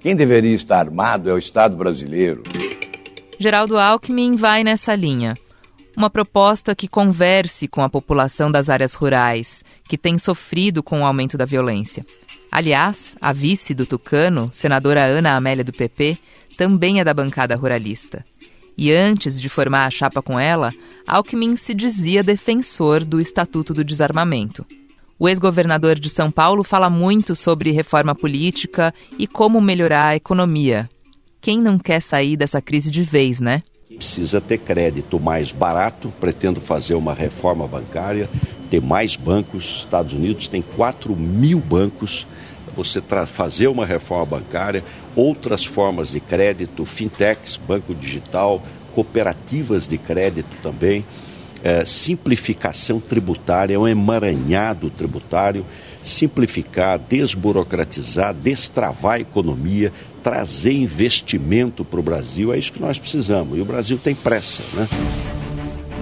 Quem 0.00 0.14
deveria 0.14 0.54
estar 0.54 0.78
armado 0.78 1.28
é 1.28 1.32
o 1.32 1.38
Estado 1.38 1.76
brasileiro. 1.76 2.42
Geraldo 3.38 3.76
Alckmin 3.76 4.36
vai 4.36 4.64
nessa 4.64 4.94
linha. 4.94 5.34
Uma 5.96 6.08
proposta 6.08 6.76
que 6.76 6.86
converse 6.86 7.66
com 7.66 7.82
a 7.82 7.88
população 7.88 8.50
das 8.50 8.68
áreas 8.68 8.94
rurais, 8.94 9.64
que 9.88 9.98
tem 9.98 10.16
sofrido 10.16 10.82
com 10.82 11.00
o 11.00 11.04
aumento 11.04 11.36
da 11.36 11.44
violência. 11.44 12.06
Aliás, 12.52 13.16
a 13.20 13.32
vice 13.32 13.74
do 13.74 13.84
Tucano, 13.84 14.48
senadora 14.52 15.04
Ana 15.04 15.34
Amélia 15.34 15.64
do 15.64 15.72
PP, 15.72 16.16
também 16.56 17.00
é 17.00 17.04
da 17.04 17.12
bancada 17.12 17.56
ruralista. 17.56 18.24
E 18.76 18.92
antes 18.92 19.40
de 19.40 19.48
formar 19.48 19.86
a 19.86 19.90
chapa 19.90 20.22
com 20.22 20.38
ela, 20.38 20.72
Alckmin 21.06 21.56
se 21.56 21.74
dizia 21.74 22.22
defensor 22.22 23.04
do 23.04 23.20
Estatuto 23.20 23.74
do 23.74 23.82
Desarmamento. 23.82 24.64
O 25.20 25.28
ex-governador 25.28 25.98
de 25.98 26.08
São 26.08 26.30
Paulo 26.30 26.62
fala 26.62 26.88
muito 26.88 27.34
sobre 27.34 27.72
reforma 27.72 28.14
política 28.14 28.94
e 29.18 29.26
como 29.26 29.60
melhorar 29.60 30.10
a 30.10 30.16
economia. 30.16 30.88
Quem 31.40 31.58
não 31.60 31.76
quer 31.76 32.00
sair 32.00 32.36
dessa 32.36 32.62
crise 32.62 32.88
de 32.88 33.02
vez, 33.02 33.40
né? 33.40 33.64
Precisa 33.88 34.40
ter 34.40 34.58
crédito 34.58 35.18
mais 35.18 35.50
barato, 35.50 36.12
pretendo 36.20 36.60
fazer 36.60 36.94
uma 36.94 37.14
reforma 37.14 37.66
bancária, 37.66 38.30
ter 38.70 38.80
mais 38.80 39.16
bancos. 39.16 39.78
Estados 39.78 40.12
Unidos 40.12 40.46
tem 40.46 40.62
4 40.62 41.16
mil 41.16 41.58
bancos. 41.58 42.24
Você 42.76 43.02
fazer 43.26 43.66
uma 43.66 43.84
reforma 43.84 44.24
bancária, 44.24 44.84
outras 45.16 45.64
formas 45.64 46.12
de 46.12 46.20
crédito, 46.20 46.84
fintechs, 46.84 47.56
banco 47.56 47.92
digital, 47.92 48.62
cooperativas 48.94 49.88
de 49.88 49.98
crédito 49.98 50.56
também 50.62 51.04
é, 51.62 51.84
simplificação 51.84 53.00
tributária, 53.00 53.74
é 53.74 53.78
um 53.78 53.88
emaranhado 53.88 54.90
tributário, 54.90 55.64
simplificar, 56.02 56.98
desburocratizar, 56.98 58.34
destravar 58.34 59.14
a 59.14 59.20
economia, 59.20 59.92
trazer 60.22 60.72
investimento 60.72 61.84
para 61.84 62.00
o 62.00 62.02
Brasil, 62.02 62.52
é 62.52 62.58
isso 62.58 62.72
que 62.72 62.80
nós 62.80 62.98
precisamos. 62.98 63.58
E 63.58 63.60
o 63.60 63.64
Brasil 63.64 63.98
tem 63.98 64.14
pressa, 64.14 64.80
né? 64.80 64.88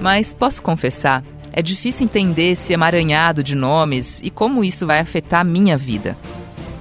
Mas 0.01 0.33
posso 0.33 0.61
confessar, 0.61 1.23
é 1.51 1.61
difícil 1.61 2.05
entender 2.05 2.51
esse 2.51 2.71
emaranhado 2.71 3.43
de 3.43 3.55
nomes 3.55 4.19
e 4.23 4.29
como 4.29 4.63
isso 4.63 4.85
vai 4.85 4.99
afetar 4.99 5.43
minha 5.43 5.75
vida. 5.75 6.15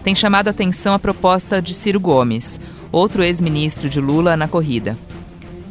Tem 0.05 0.15
chamado 0.15 0.49
a 0.49 0.51
atenção 0.51 0.95
a 0.95 0.99
proposta 0.99 1.61
de 1.61 1.75
Ciro 1.75 1.99
Gomes, 1.99 2.61
outro 2.93 3.25
ex-ministro 3.25 3.89
de 3.89 4.01
Lula 4.01 4.37
na 4.37 4.47
corrida. 4.47 4.97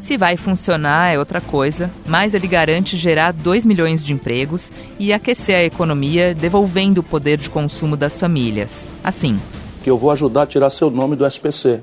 Se 0.06 0.18
vai 0.18 0.38
funcionar 0.38 1.16
é 1.16 1.18
outra 1.18 1.42
coisa, 1.42 1.90
mas 2.06 2.36
ele 2.36 2.48
garante 2.48 2.96
gerar 2.96 3.32
2 3.32 3.66
milhões 3.66 4.04
de 4.04 4.14
empregos 4.14 4.72
e 5.00 5.12
aquecer 5.12 5.56
a 5.56 5.64
economia, 5.64 6.36
devolvendo 6.36 7.00
o 7.00 7.04
poder 7.04 7.40
de 7.40 7.50
consumo 7.50 7.98
das 7.98 8.16
famílias. 8.16 8.88
Assim. 9.04 9.42
Que 9.84 9.90
eu 9.90 9.98
vou 9.98 10.12
ajudar 10.12 10.44
a 10.44 10.46
tirar 10.46 10.70
seu 10.70 10.92
nome 10.92 11.16
do 11.16 11.26
SPC. 11.26 11.82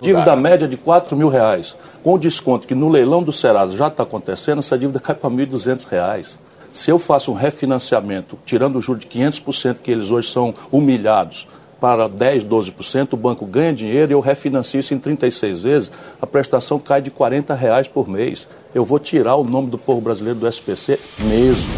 Dívida 0.00 0.36
média 0.36 0.68
de 0.68 0.76
4 0.76 1.16
mil 1.16 1.28
reais. 1.28 1.76
Com 2.04 2.14
o 2.14 2.18
desconto 2.18 2.68
que 2.68 2.76
no 2.76 2.88
leilão 2.88 3.24
do 3.24 3.32
Serasa 3.32 3.76
já 3.76 3.88
está 3.88 4.04
acontecendo, 4.04 4.60
essa 4.60 4.78
dívida 4.78 5.00
cai 5.00 5.16
para 5.16 5.28
1.200 5.28 5.88
reais. 5.88 6.38
Se 6.70 6.92
eu 6.92 6.98
faço 7.00 7.32
um 7.32 7.34
refinanciamento, 7.34 8.38
tirando 8.46 8.76
o 8.76 8.80
juro 8.80 9.00
de 9.00 9.08
500% 9.08 9.78
que 9.82 9.90
eles 9.90 10.12
hoje 10.12 10.28
são 10.28 10.54
humilhados, 10.70 11.48
para 11.84 12.08
10, 12.08 12.46
12%, 12.46 13.12
o 13.12 13.16
banco 13.18 13.44
ganha 13.44 13.70
dinheiro 13.70 14.10
e 14.10 14.14
eu 14.14 14.20
refinancio 14.20 14.80
isso 14.80 14.94
em 14.94 14.98
36 14.98 15.62
vezes, 15.64 15.90
a 16.18 16.26
prestação 16.26 16.78
cai 16.78 17.02
de 17.02 17.10
40 17.10 17.54
reais 17.54 17.86
por 17.86 18.08
mês. 18.08 18.48
Eu 18.74 18.86
vou 18.86 18.98
tirar 18.98 19.36
o 19.36 19.44
nome 19.44 19.68
do 19.68 19.76
povo 19.76 20.00
brasileiro 20.00 20.38
do 20.38 20.48
SPC 20.48 20.98
mesmo. 21.28 21.70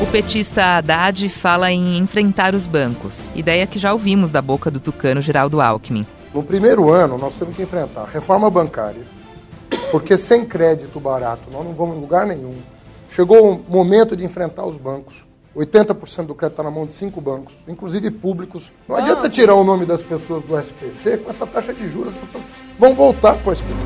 O 0.00 0.06
petista 0.06 0.62
Haddad 0.62 1.28
fala 1.30 1.72
em 1.72 1.98
enfrentar 1.98 2.54
os 2.54 2.64
bancos, 2.64 3.28
ideia 3.34 3.66
que 3.66 3.76
já 3.76 3.92
ouvimos 3.92 4.30
da 4.30 4.40
boca 4.40 4.70
do 4.70 4.78
tucano 4.78 5.20
Geraldo 5.20 5.60
Alckmin. 5.60 6.06
No 6.32 6.44
primeiro 6.44 6.88
ano, 6.88 7.18
nós 7.18 7.34
temos 7.34 7.56
que 7.56 7.62
enfrentar 7.62 8.02
a 8.02 8.06
reforma 8.06 8.48
bancária, 8.48 9.02
porque 9.90 10.16
sem 10.16 10.46
crédito 10.46 11.00
barato 11.00 11.42
nós 11.50 11.64
não 11.64 11.72
vamos 11.72 11.96
em 11.96 12.00
lugar 12.00 12.24
nenhum. 12.24 12.54
Chegou 13.10 13.54
o 13.54 13.64
momento 13.68 14.16
de 14.16 14.24
enfrentar 14.24 14.64
os 14.64 14.78
bancos. 14.78 15.27
80% 15.58 16.26
do 16.26 16.34
crédito 16.34 16.52
está 16.52 16.62
na 16.62 16.70
mão 16.70 16.86
de 16.86 16.92
cinco 16.92 17.20
bancos, 17.20 17.52
inclusive 17.66 18.10
públicos. 18.12 18.72
Não 18.88 18.96
ah, 18.96 19.00
adianta 19.00 19.28
tirar 19.28 19.54
o 19.54 19.64
nome 19.64 19.84
das 19.84 20.02
pessoas 20.02 20.44
do 20.44 20.56
SPC 20.56 21.18
com 21.18 21.30
essa 21.30 21.46
taxa 21.46 21.74
de 21.74 21.88
juros, 21.90 22.14
as 22.14 22.20
pessoas 22.20 22.44
vão 22.78 22.94
voltar 22.94 23.34
para 23.34 23.50
o 23.50 23.52
SPC. 23.52 23.84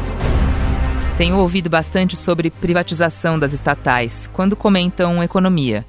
Tenho 1.17 1.39
ouvido 1.39 1.71
bastante 1.71 2.17
sobre 2.17 2.51
privatização 2.51 3.39
das 3.39 3.53
estatais 3.53 4.29
quando 4.33 4.55
comentam 4.55 5.23
economia. 5.23 5.87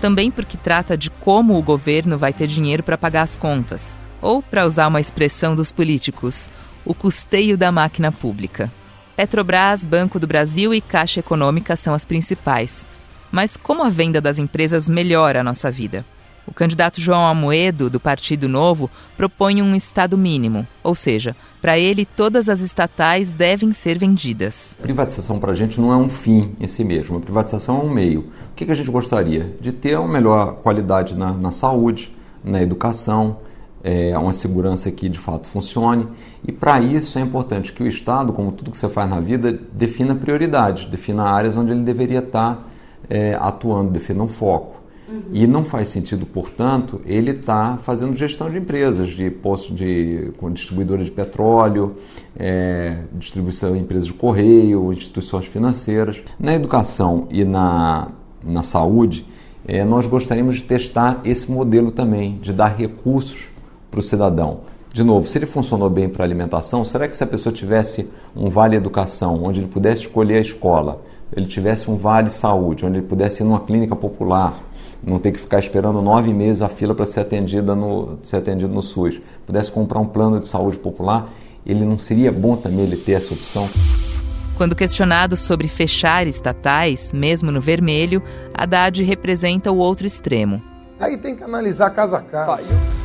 Também 0.00 0.30
porque 0.30 0.56
trata 0.56 0.96
de 0.96 1.10
como 1.10 1.56
o 1.56 1.62
governo 1.62 2.18
vai 2.18 2.32
ter 2.32 2.46
dinheiro 2.46 2.82
para 2.82 2.98
pagar 2.98 3.22
as 3.22 3.36
contas. 3.36 3.98
Ou, 4.20 4.42
para 4.42 4.66
usar 4.66 4.88
uma 4.88 5.00
expressão 5.00 5.54
dos 5.54 5.72
políticos, 5.72 6.50
o 6.84 6.94
custeio 6.94 7.56
da 7.56 7.72
máquina 7.72 8.12
pública. 8.12 8.70
Petrobras, 9.16 9.82
Banco 9.82 10.18
do 10.18 10.26
Brasil 10.26 10.74
e 10.74 10.80
Caixa 10.80 11.20
Econômica 11.20 11.74
são 11.74 11.94
as 11.94 12.04
principais. 12.04 12.86
Mas 13.30 13.56
como 13.56 13.82
a 13.82 13.90
venda 13.90 14.20
das 14.20 14.38
empresas 14.38 14.88
melhora 14.88 15.40
a 15.40 15.44
nossa 15.44 15.70
vida? 15.70 16.04
O 16.46 16.54
candidato 16.54 17.00
João 17.00 17.26
Amoedo, 17.26 17.90
do 17.90 17.98
Partido 17.98 18.48
Novo, 18.48 18.88
propõe 19.16 19.60
um 19.60 19.74
Estado 19.74 20.16
mínimo, 20.16 20.66
ou 20.82 20.94
seja, 20.94 21.34
para 21.60 21.76
ele 21.76 22.06
todas 22.06 22.48
as 22.48 22.60
estatais 22.60 23.32
devem 23.32 23.72
ser 23.72 23.98
vendidas. 23.98 24.76
Privatização 24.80 25.40
para 25.40 25.50
a 25.50 25.54
gente 25.56 25.80
não 25.80 25.92
é 25.92 25.96
um 25.96 26.08
fim 26.08 26.52
em 26.60 26.68
si 26.68 26.84
mesmo, 26.84 27.16
a 27.16 27.20
privatização 27.20 27.80
é 27.80 27.84
um 27.84 27.90
meio. 27.90 28.20
O 28.52 28.54
que, 28.54 28.70
a 28.70 28.74
gente 28.74 28.90
gostaria? 28.90 29.56
De 29.60 29.72
ter 29.72 29.98
uma 29.98 30.08
melhor 30.08 30.56
qualidade 30.62 31.16
na, 31.16 31.32
na 31.32 31.50
saúde, 31.50 32.14
na 32.44 32.62
educação, 32.62 33.38
é, 33.82 34.16
uma 34.16 34.32
segurança 34.32 34.90
que 34.92 35.08
de 35.08 35.18
fato 35.18 35.48
funcione. 35.48 36.06
E 36.46 36.52
para 36.52 36.80
isso 36.80 37.18
é 37.18 37.22
importante 37.22 37.72
que 37.72 37.82
o 37.82 37.86
Estado, 37.88 38.32
como 38.32 38.52
tudo 38.52 38.70
que 38.70 38.78
você 38.78 38.88
faz 38.88 39.10
na 39.10 39.18
vida, 39.18 39.52
defina 39.72 40.14
prioridades, 40.14 40.86
defina 40.86 41.24
áreas 41.24 41.56
onde 41.56 41.72
ele 41.72 41.82
deveria 41.82 42.20
estar 42.20 42.68
é, 43.08 43.36
atuando, 43.40 43.90
defina 43.90 44.22
um 44.22 44.28
foco. 44.28 44.76
Uhum. 45.08 45.22
E 45.32 45.46
não 45.46 45.62
faz 45.62 45.88
sentido, 45.88 46.26
portanto, 46.26 47.00
ele 47.06 47.30
estar 47.30 47.72
tá 47.72 47.78
fazendo 47.78 48.14
gestão 48.16 48.50
de 48.50 48.58
empresas, 48.58 49.10
de 49.10 49.30
postos 49.30 49.76
de 49.76 50.32
com 50.36 50.50
distribuidora 50.50 51.04
de 51.04 51.10
petróleo, 51.10 51.94
é, 52.36 53.04
distribuição 53.12 53.72
de 53.72 53.78
empresas 53.78 54.06
de 54.06 54.14
correio, 54.14 54.92
instituições 54.92 55.46
financeiras. 55.46 56.22
Na 56.38 56.54
educação 56.54 57.28
e 57.30 57.44
na, 57.44 58.08
na 58.44 58.64
saúde, 58.64 59.26
é, 59.66 59.84
nós 59.84 60.06
gostaríamos 60.06 60.56
de 60.56 60.64
testar 60.64 61.20
esse 61.24 61.50
modelo 61.50 61.92
também, 61.92 62.38
de 62.38 62.52
dar 62.52 62.68
recursos 62.76 63.48
para 63.90 64.00
o 64.00 64.02
cidadão. 64.02 64.60
De 64.92 65.04
novo, 65.04 65.28
se 65.28 65.36
ele 65.36 65.46
funcionou 65.46 65.90
bem 65.90 66.08
para 66.08 66.24
a 66.24 66.26
alimentação, 66.26 66.84
será 66.84 67.06
que 67.06 67.16
se 67.16 67.22
a 67.22 67.26
pessoa 67.26 67.52
tivesse 67.52 68.08
um 68.34 68.48
vale 68.48 68.76
educação, 68.76 69.42
onde 69.44 69.60
ele 69.60 69.66
pudesse 69.66 70.02
escolher 70.02 70.38
a 70.38 70.40
escola, 70.40 71.02
ele 71.34 71.46
tivesse 71.46 71.90
um 71.90 71.96
vale 71.96 72.30
saúde, 72.30 72.84
onde 72.84 72.98
ele 72.98 73.06
pudesse 73.06 73.42
ir 73.42 73.44
numa 73.44 73.60
clínica 73.60 73.96
popular, 73.96 74.60
não 75.02 75.18
ter 75.18 75.32
que 75.32 75.40
ficar 75.40 75.58
esperando 75.58 76.00
nove 76.02 76.32
meses 76.32 76.62
a 76.62 76.68
fila 76.68 76.94
para 76.94 77.06
ser, 77.06 77.20
atendida 77.20 77.74
no, 77.74 78.18
ser 78.22 78.36
atendido 78.36 78.72
no 78.72 78.82
SUS, 78.82 79.20
pudesse 79.46 79.70
comprar 79.70 79.98
um 79.98 80.06
plano 80.06 80.40
de 80.40 80.48
saúde 80.48 80.78
popular, 80.78 81.32
ele 81.64 81.84
não 81.84 81.98
seria 81.98 82.30
bom 82.30 82.56
também 82.56 82.80
ele 82.80 82.96
ter 82.96 83.12
essa 83.12 83.34
opção? 83.34 83.68
Quando 84.56 84.74
questionado 84.74 85.36
sobre 85.36 85.68
fechar 85.68 86.26
estatais, 86.26 87.12
mesmo 87.12 87.50
no 87.50 87.60
vermelho, 87.60 88.22
Haddad 88.54 89.02
representa 89.02 89.70
o 89.70 89.76
outro 89.76 90.06
extremo. 90.06 90.62
Aí 90.98 91.18
tem 91.18 91.36
que 91.36 91.44
analisar 91.44 91.90
casa 91.90 92.18
a 92.18 92.22
casa. 92.22 92.56
Tá, 92.56 92.95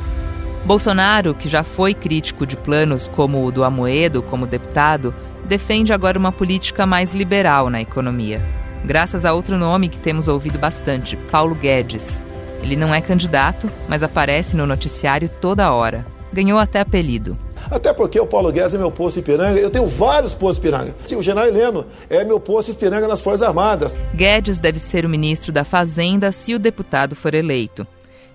Bolsonaro, 0.66 1.34
que 1.34 1.50
já 1.50 1.64
foi 1.64 1.94
crítico 1.94 2.46
de 2.46 2.56
planos 2.56 3.10
como 3.10 3.44
o 3.44 3.52
do 3.52 3.64
Amoedo 3.64 4.22
como 4.22 4.46
deputado, 4.46 5.14
defende 5.46 5.92
agora 5.92 6.20
uma 6.20 6.32
política 6.32 6.86
mais 6.86 7.14
liberal 7.14 7.70
na 7.70 7.82
economia. 7.82 8.42
Graças 8.86 9.26
a 9.26 9.34
outro 9.34 9.58
nome 9.58 9.90
que 9.90 9.98
temos 9.98 10.28
ouvido 10.28 10.60
bastante, 10.60 11.18
Paulo 11.32 11.56
Guedes. 11.56 12.24
Ele 12.62 12.76
não 12.76 12.94
é 12.94 13.02
candidato, 13.02 13.72
mas 13.88 14.04
aparece 14.04 14.56
no 14.56 14.68
noticiário 14.68 15.28
toda 15.28 15.72
hora. 15.72 16.06
Ganhou 16.32 16.60
até 16.60 16.80
apelido. 16.80 17.36
Até 17.70 17.92
porque 17.92 18.20
o 18.20 18.26
Paulo 18.26 18.52
Guedes 18.52 18.74
é 18.74 18.78
meu 18.78 18.92
posto 18.92 19.18
em 19.18 19.22
Ipiranga. 19.22 19.60
Eu 19.60 19.70
tenho 19.70 19.86
vários 19.86 20.34
postos 20.34 20.64
em 20.64 20.68
Ipiranga. 20.68 20.96
O 21.18 21.22
general 21.22 21.48
Heleno 21.48 21.86
é 22.10 22.24
meu 22.24 22.40
posto 22.40 22.70
em 22.70 22.74
Ipiranga 22.74 23.08
nas 23.08 23.20
Forças 23.20 23.48
Armadas. 23.48 23.96
Guedes 24.14 24.60
deve 24.60 24.80
ser 24.80 25.06
o 25.06 25.10
ministro 25.10 25.52
da 25.52 25.64
Fazenda 25.64 26.32
se 26.32 26.54
o 26.54 26.60
deputado 26.60 27.16
for 27.16 27.34
eleito. 27.34 27.86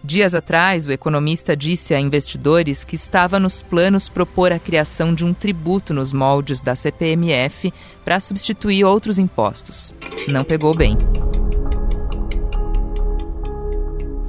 Dias 0.05 0.35
atrás, 0.35 0.87
o 0.87 0.93
economista 0.93 1.57
disse 1.57 1.95
a 1.95 2.01
investidores 2.01 2.85
que 2.85 2.95
estava 2.95 3.41
nos 3.41 3.61
planos 3.63 4.09
propor 4.09 4.53
a 4.53 4.59
criação 4.59 5.13
de 5.13 5.25
um 5.25 5.35
tributo 5.35 5.93
nos 5.93 6.13
moldes 6.13 6.61
da 6.61 6.77
CPMF 6.77 7.73
para 8.05 8.21
substituir 8.21 8.85
outros 8.85 9.19
impostos. 9.19 9.95
Não 10.31 10.45
pegou 10.45 10.75
bem. 10.75 10.97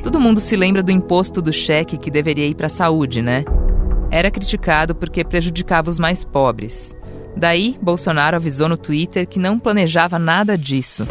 Todo 0.01 0.19
mundo 0.19 0.39
se 0.39 0.55
lembra 0.55 0.81
do 0.81 0.91
imposto 0.91 1.41
do 1.41 1.51
cheque 1.51 1.97
que 1.97 2.09
deveria 2.09 2.47
ir 2.47 2.55
para 2.55 2.67
a 2.67 2.69
saúde, 2.69 3.21
né? 3.21 3.43
Era 4.09 4.31
criticado 4.31 4.95
porque 4.95 5.23
prejudicava 5.23 5.89
os 5.89 5.99
mais 5.99 6.23
pobres. 6.23 6.95
Daí, 7.35 7.77
Bolsonaro 7.81 8.37
avisou 8.37 8.67
no 8.67 8.77
Twitter 8.77 9.27
que 9.27 9.37
não 9.37 9.59
planejava 9.59 10.17
nada 10.17 10.57
disso. 10.57 11.05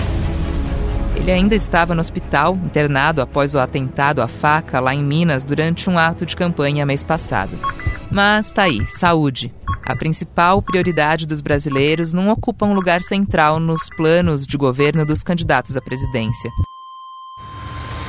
Ele 1.17 1.33
ainda 1.33 1.55
estava 1.55 1.95
no 1.95 2.01
hospital, 2.01 2.55
internado 2.55 3.21
após 3.21 3.55
o 3.55 3.59
atentado 3.59 4.23
à 4.23 4.29
faca 4.29 4.79
lá 4.79 4.95
em 4.95 5.03
Minas 5.03 5.43
durante 5.43 5.91
um 5.91 5.99
ato 5.99 6.25
de 6.25 6.37
campanha 6.37 6.87
mês 6.87 7.03
passado. 7.03 7.59
Mas 8.11 8.53
tá 8.53 8.65
aí, 8.65 8.87
saúde. 8.91 9.53
A 9.85 9.97
principal 9.97 10.63
prioridade 10.63 11.27
dos 11.27 11.41
brasileiros 11.41 12.13
não 12.13 12.29
ocupa 12.29 12.67
um 12.67 12.75
lugar 12.75 13.03
central 13.03 13.59
nos 13.59 13.89
planos 13.97 14.47
de 14.47 14.57
governo 14.57 15.05
dos 15.05 15.23
candidatos 15.23 15.77
à 15.77 15.81
presidência. 15.81 16.51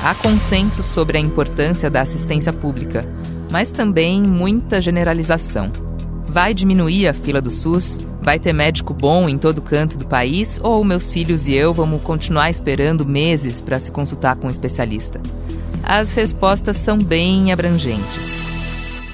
Há 0.04 0.14
consenso 0.14 0.84
sobre 0.84 1.18
a 1.18 1.22
importância 1.22 1.90
da 1.90 2.02
assistência 2.02 2.54
pública, 2.54 3.04
mas 3.50 3.72
também 3.72 4.22
muita 4.22 4.80
generalização. 4.80 5.72
Vai 6.30 6.54
diminuir 6.54 7.08
a 7.08 7.14
fila 7.14 7.42
do 7.42 7.50
SUS? 7.50 8.00
Vai 8.22 8.40
ter 8.40 8.54
médico 8.54 8.94
bom 8.94 9.30
em 9.30 9.38
todo 9.38 9.62
canto 9.62 9.98
do 9.98 10.08
país? 10.08 10.60
Ou 10.62 10.84
meus 10.84 11.10
filhos 11.10 11.48
e 11.48 11.54
eu 11.54 11.74
vamos 11.74 12.04
continuar 12.04 12.50
esperando 12.50 13.08
meses 13.08 13.62
para 13.62 13.80
se 13.80 13.92
consultar 13.92 14.36
com 14.36 14.48
um 14.48 14.52
especialista? 14.52 15.22
As 15.82 16.14
respostas 16.14 16.78
são 16.78 16.98
bem 16.98 17.52
abrangentes. 17.52 18.44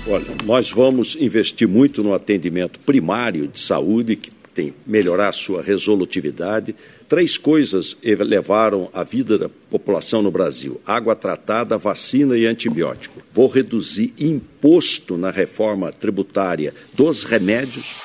Olha, 0.07 0.25
nós 0.43 0.71
vamos 0.71 1.15
investir 1.15 1.67
muito 1.67 2.03
no 2.03 2.13
atendimento 2.13 2.79
primário 2.79 3.47
de 3.47 3.59
saúde, 3.59 4.15
que 4.15 4.31
tem 4.53 4.73
melhorar 4.85 5.31
sua 5.33 5.61
resolutividade. 5.61 6.75
Três 7.07 7.37
coisas 7.37 7.95
levaram 8.03 8.89
a 8.93 9.03
vida 9.03 9.37
da 9.37 9.49
população 9.49 10.21
no 10.21 10.31
Brasil: 10.31 10.81
água 10.85 11.15
tratada, 11.15 11.77
vacina 11.77 12.37
e 12.37 12.45
antibiótico. 12.45 13.21
Vou 13.31 13.47
reduzir 13.47 14.13
imposto 14.19 15.17
na 15.17 15.31
reforma 15.31 15.91
tributária 15.91 16.73
dos 16.93 17.23
remédios. 17.23 18.01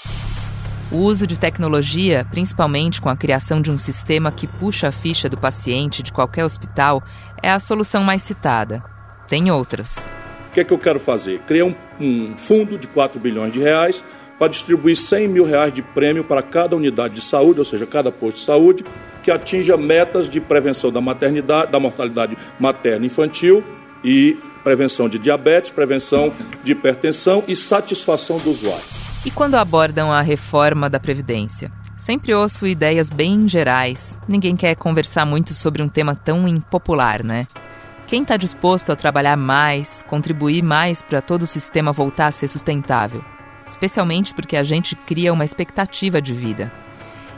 O 0.91 0.99
uso 1.01 1.27
de 1.27 1.39
tecnologia, 1.39 2.27
principalmente 2.31 3.01
com 3.01 3.11
a 3.11 3.17
criação 3.17 3.61
de 3.61 3.71
um 3.71 3.77
sistema 3.77 4.33
que 4.33 4.47
puxa 4.47 4.89
a 4.89 4.93
ficha 4.93 5.29
do 5.29 5.37
paciente 5.37 6.03
de 6.03 6.11
qualquer 6.11 6.47
hospital, 6.47 7.03
é 7.43 7.51
a 7.51 7.61
solução 7.61 8.03
mais 8.03 8.23
citada. 8.23 8.83
Tem 9.29 9.51
outras. 9.51 10.11
O 10.49 10.55
que 10.55 10.61
é 10.61 10.65
que 10.65 10.73
eu 10.73 10.79
quero 10.79 10.99
fazer? 10.99 11.41
Criar 11.41 11.67
um, 11.67 11.75
um 12.01 12.39
fundo 12.39 12.79
de 12.79 12.87
4 12.87 13.21
bilhões 13.21 13.53
de 13.53 13.61
reais 13.61 14.03
para 14.39 14.49
distribuir 14.49 14.97
100 14.97 15.29
mil 15.29 15.45
reais 15.45 15.73
de 15.73 15.83
prêmio 15.83 16.23
para 16.23 16.43
cada 16.43 16.77
unidade 16.77 17.15
de 17.15 17.21
saúde, 17.21 17.59
ou 17.59 17.65
seja, 17.65 17.87
cada 17.87 18.13
posto 18.13 18.39
de 18.39 18.45
saúde, 18.45 18.85
que 19.23 19.31
atinja 19.31 19.77
metas 19.77 20.29
de 20.29 20.41
prevenção 20.41 20.93
da 20.93 21.01
maternidade, 21.01 21.73
da 21.73 21.81
mortalidade 21.81 22.39
materna 22.59 23.05
infantil 23.05 23.65
e 24.05 24.37
prevenção 24.63 25.09
de 25.09 25.19
diabetes, 25.19 25.71
prevenção 25.71 26.33
de 26.63 26.73
hipertensão 26.73 27.43
e 27.49 27.57
satisfação 27.57 28.39
do 28.39 28.51
usuário. 28.51 28.85
E 29.25 29.31
quando 29.31 29.57
abordam 29.57 30.13
a 30.13 30.21
reforma 30.21 30.89
da 30.89 31.01
Previdência? 31.01 31.73
Sempre 31.99 32.33
ouço 32.33 32.67
ideias 32.67 33.11
bem 33.11 33.49
gerais. 33.49 34.19
Ninguém 34.29 34.55
quer 34.55 34.77
conversar 34.77 35.27
muito 35.27 35.53
sobre 35.53 35.83
um 35.83 35.89
tema 35.89 36.15
tão 36.15 36.47
impopular, 36.47 37.25
né? 37.25 37.49
Quem 38.07 38.23
está 38.23 38.37
disposto 38.37 38.91
a 38.91 38.97
trabalhar 38.97 39.37
mais, 39.37 40.03
contribuir 40.09 40.63
mais 40.63 41.03
para 41.03 41.21
todo 41.21 41.43
o 41.43 41.47
sistema 41.47 41.93
voltar 41.93 42.29
a 42.29 42.33
ser 42.33 42.49
sustentável? 42.49 43.23
Especialmente 43.69 44.35
porque 44.35 44.57
a 44.57 44.63
gente 44.63 44.97
cria 44.97 45.33
uma 45.33 45.45
expectativa 45.45 46.21
de 46.21 46.33
vida. 46.33 46.73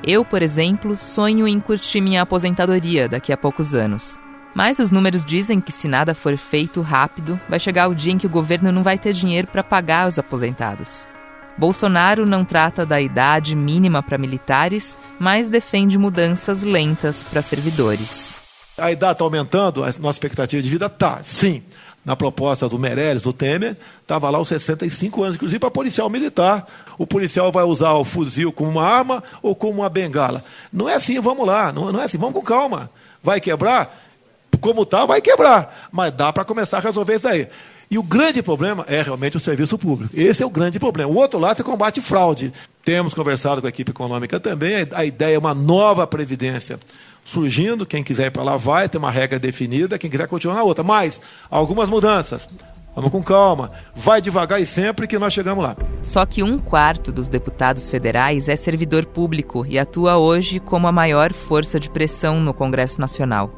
Eu, 0.03 0.25
por 0.25 0.41
exemplo, 0.41 0.97
sonho 0.97 1.47
em 1.47 1.61
curtir 1.61 2.01
minha 2.01 2.23
aposentadoria 2.23 3.09
daqui 3.09 3.33
a 3.33 3.37
poucos 3.37 3.75
anos. 3.75 4.19
Mas 4.55 4.79
os 4.79 4.91
números 4.91 5.25
dizem 5.25 5.61
que 5.61 5.71
se 5.71 5.87
nada 5.87 6.15
for 6.15 6.37
feito 6.37 6.81
rápido, 6.81 7.39
vai 7.49 7.61
chegar 7.61 7.89
o 7.89 7.95
dia 7.95 8.13
em 8.13 8.19
que 8.19 8.27
o 8.27 8.31
governo 8.31 8.73
não 8.73 8.83
vai 8.83 8.99
ter 8.99 9.13
dinheiro 9.13 9.47
para 9.47 9.63
pagar 9.63 10.09
os 10.09 10.19
aposentados. 10.19 11.07
Bolsonaro 11.59 12.25
não 12.25 12.45
trata 12.45 12.87
da 12.87 13.01
idade 13.01 13.55
mínima 13.55 14.03
para 14.03 14.17
militares, 14.17 14.99
mas 15.19 15.49
defende 15.49 15.99
mudanças 15.99 16.63
lentas 16.63 17.23
para 17.23 17.43
servidores. 17.43 18.41
A 18.79 18.91
idade 18.91 19.13
está 19.13 19.25
aumentando, 19.25 19.85
a 19.85 19.89
nossa 19.99 20.17
expectativa 20.17 20.63
de 20.63 20.71
vida 20.71 20.87
está, 20.87 21.23
sim 21.23 21.63
na 22.05 22.17
proposta 22.17 22.69
do 22.69 22.79
Meirelles, 22.79 23.23
do 23.23 23.33
Temer, 23.33 23.77
estava 24.01 24.31
lá 24.31 24.41
os 24.41 24.49
65 24.49 25.23
anos, 25.23 25.37
inclusive 25.37 25.59
para 25.59 25.71
policial 25.71 26.09
militar. 26.09 26.67
O 26.97 27.07
policial 27.07 27.53
vai 27.53 27.65
usar 27.65 27.93
o 27.93 28.05
fuzil 28.05 28.51
como 28.53 28.71
uma 28.71 28.85
arma 28.85 29.23
ou 29.43 29.55
como 29.55 29.81
uma 29.81 29.89
bengala. 29.89 30.43
Não 30.73 30.89
é 30.89 30.95
assim, 30.95 31.21
vamos 31.21 31.47
lá, 31.47 31.73
não, 31.73 31.93
não 31.93 32.01
é 32.01 32.05
assim, 32.05 32.19
vamos 32.19 32.35
com 32.35 32.43
calma. 32.43 32.91
Vai 33.23 33.41
quebrar? 33.41 34.03
Como 34.61 34.83
está, 34.83 35.05
vai 35.07 35.21
quebrar. 35.21 35.89
Mas 35.93 36.13
dá 36.13 36.33
para 36.33 36.45
começar 36.45 36.79
a 36.79 36.81
resolver 36.81 37.17
isso 37.17 37.29
aí. 37.29 37.49
E 37.91 37.99
o 37.99 38.03
grande 38.03 38.43
problema 38.43 38.85
é 38.89 39.03
realmente 39.03 39.37
o 39.37 39.41
serviço 39.41 39.77
público. 39.77 40.15
Esse 40.17 40.43
é 40.43 40.47
o 40.47 40.51
grande 40.51 40.79
problema. 40.79 41.11
O 41.11 41.17
outro 41.17 41.39
lado 41.39 41.61
é 41.61 41.65
combate 41.65 42.01
fraude. 42.01 42.53
Temos 42.85 43.15
conversado 43.15 43.61
com 43.61 43.67
a 43.67 43.71
equipe 43.71 43.91
econômica 43.91 44.41
também, 44.41 44.87
a 44.95 45.05
ideia 45.05 45.35
é 45.35 45.39
uma 45.39 45.55
nova 45.55 46.07
previdência 46.07 46.79
surgindo, 47.25 47.87
quem 47.87 48.03
quiser 48.03 48.27
ir 48.27 48.31
para 48.31 48.43
lá 48.43 48.57
vai, 48.57 48.89
tem 48.89 48.99
uma 48.99 49.11
regra 49.11 49.39
definida, 49.39 49.99
quem 49.99 50.11
quiser 50.11 50.27
continuar 50.27 50.57
na 50.57 50.63
outra. 50.63 50.83
Mas 50.85 51.21
algumas 51.51 51.89
mudanças. 51.89 52.49
Vamos 52.95 53.13
com 53.13 53.23
calma, 53.23 53.71
vai 53.95 54.21
devagar 54.21 54.61
e 54.61 54.67
sempre 54.67 55.07
que 55.07 55.19
nós 55.19 55.33
chegamos 55.33 55.63
lá. 55.63 55.77
Só 56.03 56.27
que 56.27 56.43
um 56.43 56.59
quarto 56.59 57.13
dos 57.13 57.29
deputados 57.29 57.89
federais 57.89 58.49
é 58.49 58.57
servidor 58.57 59.07
público 59.07 59.65
e 59.65 59.79
atua 59.79 60.17
hoje 60.17 60.59
como 60.59 60.89
a 60.89 60.93
maior 60.93 61.33
força 61.33 61.79
de 61.79 61.89
pressão 61.89 62.41
no 62.41 62.53
Congresso 62.53 63.01
Nacional. 63.01 63.55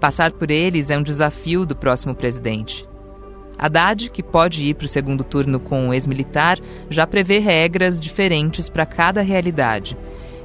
Passar 0.00 0.30
por 0.30 0.48
eles 0.48 0.90
é 0.90 0.96
um 0.96 1.02
desafio 1.02 1.66
do 1.66 1.74
próximo 1.74 2.14
presidente. 2.14 2.86
Haddad, 3.58 4.10
que 4.10 4.22
pode 4.22 4.62
ir 4.62 4.74
para 4.74 4.84
o 4.84 4.88
segundo 4.88 5.24
turno 5.24 5.58
com 5.58 5.88
um 5.88 5.92
ex-militar, 5.92 6.60
já 6.88 7.04
prevê 7.04 7.40
regras 7.40 7.98
diferentes 7.98 8.68
para 8.68 8.86
cada 8.86 9.20
realidade 9.20 9.96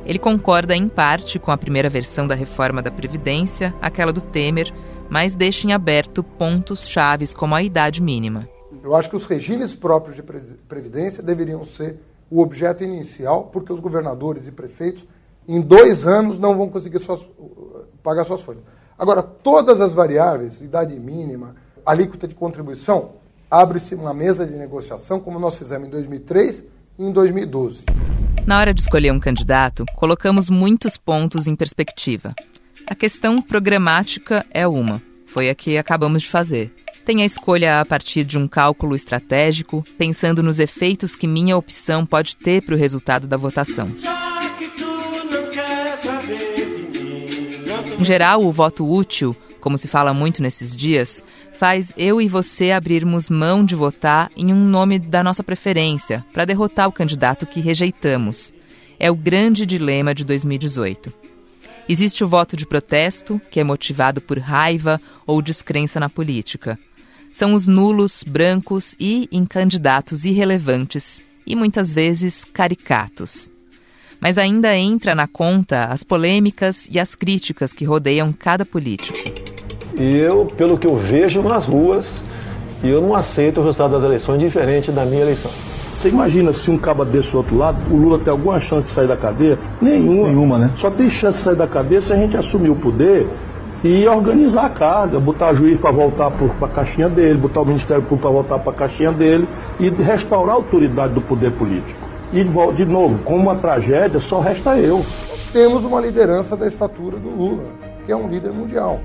ele 0.05 0.19
concorda 0.19 0.75
em 0.75 0.87
parte 0.87 1.39
com 1.39 1.51
a 1.51 1.57
primeira 1.57 1.89
versão 1.89 2.27
da 2.27 2.35
reforma 2.35 2.81
da 2.81 2.91
Previdência, 2.91 3.73
aquela 3.81 4.11
do 4.11 4.21
Temer, 4.21 4.73
mas 5.09 5.35
deixa 5.35 5.67
em 5.67 5.73
aberto 5.73 6.23
pontos 6.23 6.87
chaves 6.87 7.33
como 7.33 7.55
a 7.55 7.63
idade 7.63 8.01
mínima. 8.01 8.47
Eu 8.83 8.95
acho 8.95 9.09
que 9.09 9.15
os 9.15 9.25
regimes 9.25 9.75
próprios 9.75 10.15
de 10.15 10.23
previdência 10.67 11.23
deveriam 11.23 11.63
ser 11.63 11.99
o 12.29 12.41
objeto 12.41 12.83
inicial, 12.83 13.45
porque 13.45 13.71
os 13.71 13.79
governadores 13.79 14.47
e 14.47 14.51
prefeitos, 14.51 15.05
em 15.47 15.61
dois 15.61 16.07
anos, 16.07 16.37
não 16.37 16.57
vão 16.57 16.67
conseguir 16.67 16.99
suas, 16.99 17.29
pagar 18.01 18.25
suas 18.25 18.41
folhas. 18.41 18.63
Agora, 18.97 19.21
todas 19.21 19.79
as 19.79 19.93
variáveis, 19.93 20.61
idade 20.61 20.99
mínima, 20.99 21.55
alíquota 21.85 22.27
de 22.27 22.33
contribuição, 22.33 23.11
abre-se 23.49 23.93
uma 23.93 24.13
mesa 24.13 24.45
de 24.45 24.53
negociação, 24.53 25.19
como 25.19 25.39
nós 25.39 25.55
fizemos 25.55 25.87
em 25.87 25.91
2003 25.91 26.65
e 26.97 27.05
em 27.05 27.11
2012. 27.11 27.85
Na 28.45 28.59
hora 28.59 28.73
de 28.73 28.81
escolher 28.81 29.11
um 29.11 29.19
candidato, 29.19 29.85
colocamos 29.95 30.49
muitos 30.49 30.97
pontos 30.97 31.47
em 31.47 31.55
perspectiva. 31.55 32.35
A 32.85 32.93
questão 32.93 33.41
programática 33.41 34.45
é 34.51 34.67
uma, 34.67 35.01
foi 35.25 35.49
a 35.49 35.55
que 35.55 35.77
acabamos 35.77 36.23
de 36.23 36.29
fazer. 36.29 36.73
Tem 37.05 37.21
a 37.21 37.25
escolha 37.25 37.79
a 37.79 37.85
partir 37.85 38.25
de 38.25 38.37
um 38.37 38.45
cálculo 38.45 38.95
estratégico, 38.95 39.83
pensando 39.97 40.43
nos 40.43 40.59
efeitos 40.59 41.15
que 41.15 41.25
minha 41.25 41.55
opção 41.55 42.05
pode 42.05 42.35
ter 42.35 42.61
para 42.61 42.75
o 42.75 42.77
resultado 42.77 43.27
da 43.27 43.37
votação. 43.37 43.89
Em 47.97 48.05
geral, 48.05 48.43
o 48.43 48.51
voto 48.51 48.89
útil, 48.89 49.33
como 49.61 49.77
se 49.77 49.87
fala 49.87 50.13
muito 50.13 50.41
nesses 50.41 50.75
dias, 50.75 51.23
faz 51.63 51.93
eu 51.95 52.21
e 52.21 52.27
você 52.27 52.71
abrirmos 52.71 53.29
mão 53.29 53.63
de 53.63 53.73
votar 53.73 54.29
em 54.35 54.51
um 54.51 54.65
nome 54.65 54.99
da 54.99 55.23
nossa 55.23 55.41
preferência 55.41 56.21
para 56.33 56.43
derrotar 56.43 56.89
o 56.89 56.91
candidato 56.91 57.45
que 57.45 57.61
rejeitamos. 57.61 58.51
É 58.99 59.09
o 59.09 59.15
grande 59.15 59.65
dilema 59.65 60.13
de 60.13 60.25
2018. 60.25 61.13
Existe 61.87 62.21
o 62.21 62.27
voto 62.27 62.57
de 62.57 62.65
protesto, 62.65 63.39
que 63.49 63.61
é 63.61 63.63
motivado 63.63 64.19
por 64.19 64.39
raiva 64.39 64.99
ou 65.25 65.41
descrença 65.41 66.01
na 66.01 66.09
política. 66.09 66.77
são 67.31 67.53
os 67.53 67.65
nulos, 67.65 68.25
brancos 68.27 68.93
e 68.99 69.29
em 69.31 69.45
candidatos 69.45 70.25
irrelevantes 70.25 71.25
e 71.47 71.55
muitas 71.55 71.93
vezes 71.93 72.43
caricatos. 72.43 73.49
Mas 74.19 74.37
ainda 74.37 74.75
entra 74.75 75.15
na 75.15 75.27
conta 75.27 75.85
as 75.85 76.03
polêmicas 76.03 76.87
e 76.91 76.99
as 76.99 77.15
críticas 77.15 77.71
que 77.71 77.85
rodeiam 77.85 78.33
cada 78.33 78.65
político. 78.65 79.42
Eu, 79.97 80.47
pelo 80.57 80.77
que 80.77 80.87
eu 80.87 80.95
vejo 80.95 81.41
nas 81.41 81.65
ruas, 81.65 82.23
eu 82.83 83.01
não 83.01 83.13
aceito 83.13 83.61
o 83.61 83.63
resultado 83.63 83.91
das 83.91 84.03
eleições 84.03 84.39
diferente 84.39 84.91
da 84.91 85.05
minha 85.05 85.21
eleição. 85.21 85.51
Você 85.51 86.09
imagina 86.09 86.51
se 86.53 86.69
um 86.69 86.77
caba 86.77 87.05
desse 87.05 87.31
do 87.31 87.37
outro 87.37 87.55
lado, 87.55 87.77
o 87.89 87.95
Lula 87.95 88.19
tem 88.19 88.31
alguma 88.31 88.59
chance 88.59 88.87
de 88.87 88.93
sair 88.93 89.07
da 89.07 89.15
cadeia? 89.15 89.57
Nenhuma. 89.81 90.27
Nenhuma, 90.27 90.59
né? 90.59 90.71
Só 90.77 90.91
tem 90.91 91.09
chance 91.09 91.37
de 91.37 91.43
sair 91.43 91.55
da 91.55 91.67
cadeia 91.67 92.01
se 92.01 92.11
a 92.11 92.15
gente 92.15 92.35
assumir 92.35 92.69
o 92.69 92.75
poder 92.75 93.27
e 93.83 94.07
organizar 94.07 94.65
a 94.65 94.69
carga, 94.69 95.19
botar 95.19 95.51
o 95.51 95.53
juiz 95.53 95.79
para 95.79 95.91
voltar 95.91 96.31
para 96.31 96.67
a 96.67 96.69
caixinha 96.69 97.07
dele, 97.07 97.37
botar 97.37 97.61
o 97.61 97.65
Ministério 97.65 98.01
Público 98.03 98.23
para 98.23 98.31
voltar 98.31 98.59
para 98.59 98.71
a 98.71 98.75
caixinha 98.75 99.11
dele 99.11 99.47
e 99.79 99.89
restaurar 99.89 100.55
a 100.55 100.57
autoridade 100.57 101.13
do 101.13 101.21
poder 101.21 101.51
político. 101.53 101.99
E, 102.33 102.43
de 102.43 102.85
novo, 102.85 103.19
como 103.23 103.43
uma 103.43 103.55
tragédia, 103.55 104.19
só 104.19 104.39
resta 104.39 104.77
eu. 104.77 105.01
Temos 105.53 105.85
uma 105.85 106.01
liderança 106.01 106.57
da 106.57 106.65
estatura 106.65 107.17
do 107.17 107.29
Lula, 107.29 107.63
que 108.05 108.11
é 108.11 108.15
um 108.15 108.27
líder 108.27 108.51
mundial. 108.51 108.99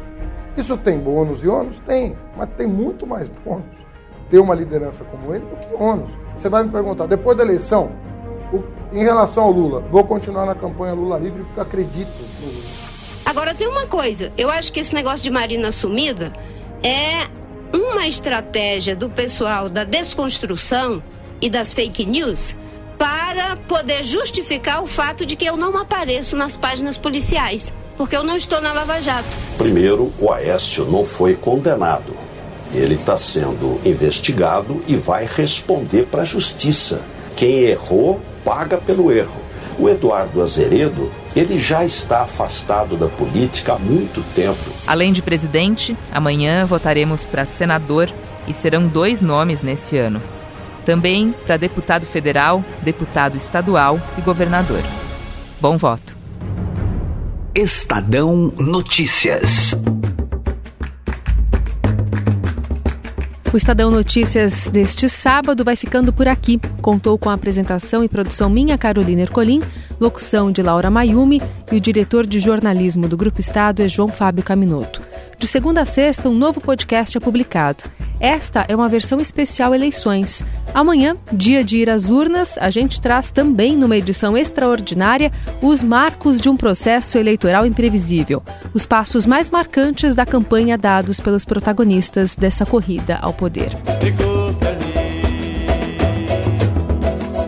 Isso 0.58 0.76
tem 0.76 0.98
bônus 0.98 1.44
e 1.44 1.48
ônus? 1.48 1.78
Tem, 1.78 2.18
mas 2.36 2.48
tem 2.56 2.66
muito 2.66 3.06
mais 3.06 3.28
bônus 3.44 3.86
ter 4.28 4.40
uma 4.40 4.56
liderança 4.56 5.04
como 5.04 5.32
ele 5.32 5.44
do 5.44 5.56
que 5.56 5.72
ônus. 5.80 6.10
Você 6.36 6.48
vai 6.48 6.64
me 6.64 6.68
perguntar, 6.68 7.06
depois 7.06 7.36
da 7.36 7.44
eleição, 7.44 7.92
em 8.92 9.04
relação 9.04 9.44
ao 9.44 9.52
Lula, 9.52 9.80
vou 9.88 10.02
continuar 10.04 10.46
na 10.46 10.56
campanha 10.56 10.94
Lula 10.94 11.16
livre 11.16 11.44
porque 11.44 11.60
acredito 11.60 12.10
no 12.40 12.46
Lula. 12.46 12.64
Agora 13.24 13.54
tem 13.54 13.68
uma 13.68 13.86
coisa, 13.86 14.32
eu 14.36 14.50
acho 14.50 14.72
que 14.72 14.80
esse 14.80 14.92
negócio 14.92 15.22
de 15.22 15.30
Marina 15.30 15.70
sumida 15.70 16.32
é 16.82 17.28
uma 17.72 18.08
estratégia 18.08 18.96
do 18.96 19.08
pessoal 19.08 19.68
da 19.68 19.84
desconstrução 19.84 21.00
e 21.40 21.48
das 21.48 21.72
fake 21.72 22.04
news 22.04 22.56
para 22.98 23.56
poder 23.68 24.02
justificar 24.02 24.82
o 24.82 24.88
fato 24.88 25.24
de 25.24 25.36
que 25.36 25.46
eu 25.46 25.56
não 25.56 25.76
apareço 25.76 26.36
nas 26.36 26.56
páginas 26.56 26.98
policiais, 26.98 27.72
porque 27.98 28.16
eu 28.16 28.22
não 28.22 28.36
estou 28.36 28.60
na 28.60 28.72
Lava 28.72 29.02
Jato. 29.02 29.28
Primeiro, 29.58 30.12
o 30.20 30.32
Aécio 30.32 30.84
não 30.86 31.04
foi 31.04 31.34
condenado. 31.34 32.16
Ele 32.72 32.94
está 32.94 33.18
sendo 33.18 33.80
investigado 33.84 34.80
e 34.86 34.94
vai 34.94 35.26
responder 35.26 36.06
para 36.06 36.22
a 36.22 36.24
justiça. 36.24 37.02
Quem 37.34 37.60
errou, 37.60 38.20
paga 38.44 38.78
pelo 38.78 39.10
erro. 39.10 39.42
O 39.78 39.88
Eduardo 39.88 40.42
Azeredo, 40.42 41.10
ele 41.34 41.58
já 41.58 41.84
está 41.84 42.22
afastado 42.22 42.96
da 42.96 43.08
política 43.08 43.74
há 43.74 43.78
muito 43.78 44.22
tempo. 44.34 44.70
Além 44.86 45.12
de 45.12 45.22
presidente, 45.22 45.96
amanhã 46.12 46.64
votaremos 46.66 47.24
para 47.24 47.44
senador 47.44 48.10
e 48.46 48.54
serão 48.54 48.86
dois 48.86 49.20
nomes 49.20 49.60
nesse 49.60 49.96
ano. 49.96 50.20
Também 50.84 51.34
para 51.46 51.56
deputado 51.56 52.06
federal, 52.06 52.64
deputado 52.82 53.36
estadual 53.36 54.00
e 54.16 54.20
governador. 54.20 54.82
Bom 55.60 55.76
voto. 55.76 56.17
Estadão 57.60 58.52
Notícias. 58.56 59.74
O 63.52 63.56
Estadão 63.56 63.90
Notícias 63.90 64.68
deste 64.68 65.08
sábado 65.08 65.64
vai 65.64 65.74
ficando 65.74 66.12
por 66.12 66.28
aqui. 66.28 66.60
Contou 66.80 67.18
com 67.18 67.28
a 67.28 67.32
apresentação 67.32 68.04
e 68.04 68.08
produção 68.08 68.48
minha 68.48 68.78
Carolina 68.78 69.22
Ercolim, 69.22 69.60
locução 69.98 70.52
de 70.52 70.62
Laura 70.62 70.88
Mayumi 70.88 71.42
e 71.72 71.76
o 71.78 71.80
diretor 71.80 72.24
de 72.24 72.38
jornalismo 72.38 73.08
do 73.08 73.16
Grupo 73.16 73.40
Estado 73.40 73.82
é 73.82 73.88
João 73.88 74.06
Fábio 74.06 74.44
Caminoto. 74.44 75.02
De 75.38 75.46
segunda 75.46 75.82
a 75.82 75.86
sexta, 75.86 76.28
um 76.28 76.34
novo 76.34 76.60
podcast 76.60 77.16
é 77.16 77.20
publicado. 77.20 77.84
Esta 78.18 78.64
é 78.68 78.74
uma 78.74 78.88
versão 78.88 79.20
especial 79.20 79.72
eleições. 79.72 80.44
Amanhã, 80.74 81.16
dia 81.32 81.62
de 81.62 81.76
ir 81.76 81.88
às 81.88 82.08
urnas, 82.08 82.58
a 82.58 82.70
gente 82.70 83.00
traz 83.00 83.30
também 83.30 83.76
numa 83.76 83.96
edição 83.96 84.36
extraordinária 84.36 85.30
os 85.62 85.80
marcos 85.80 86.40
de 86.40 86.48
um 86.48 86.56
processo 86.56 87.16
eleitoral 87.18 87.64
imprevisível, 87.64 88.42
os 88.74 88.84
passos 88.84 89.24
mais 89.24 89.48
marcantes 89.48 90.12
da 90.12 90.26
campanha 90.26 90.76
dados 90.76 91.20
pelos 91.20 91.44
protagonistas 91.44 92.34
dessa 92.34 92.66
corrida 92.66 93.16
ao 93.22 93.32
poder. 93.32 93.70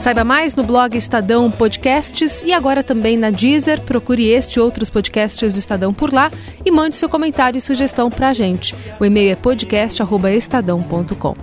Saiba 0.01 0.25
mais 0.25 0.57
no 0.57 0.65
blog 0.65 0.97
Estadão 0.97 1.51
Podcasts 1.51 2.43
e 2.43 2.55
agora 2.55 2.83
também 2.83 3.19
na 3.19 3.29
Deezer. 3.29 3.83
Procure 3.83 4.29
este 4.29 4.57
e 4.57 4.61
outros 4.61 4.89
podcasts 4.89 5.53
do 5.53 5.59
Estadão 5.59 5.93
por 5.93 6.11
lá 6.11 6.33
e 6.65 6.71
mande 6.71 6.97
seu 6.97 7.07
comentário 7.07 7.59
e 7.59 7.61
sugestão 7.61 8.09
para 8.09 8.31
a 8.31 8.33
gente. 8.33 8.75
O 8.99 9.05
e-mail 9.05 9.33
é 9.33 9.37
podcast.estadão.com. 9.37 11.37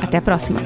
Até 0.00 0.16
a 0.16 0.22
próxima. 0.22 0.62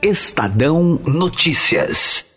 Estadão 0.00 0.98
Notícias. 1.06 2.27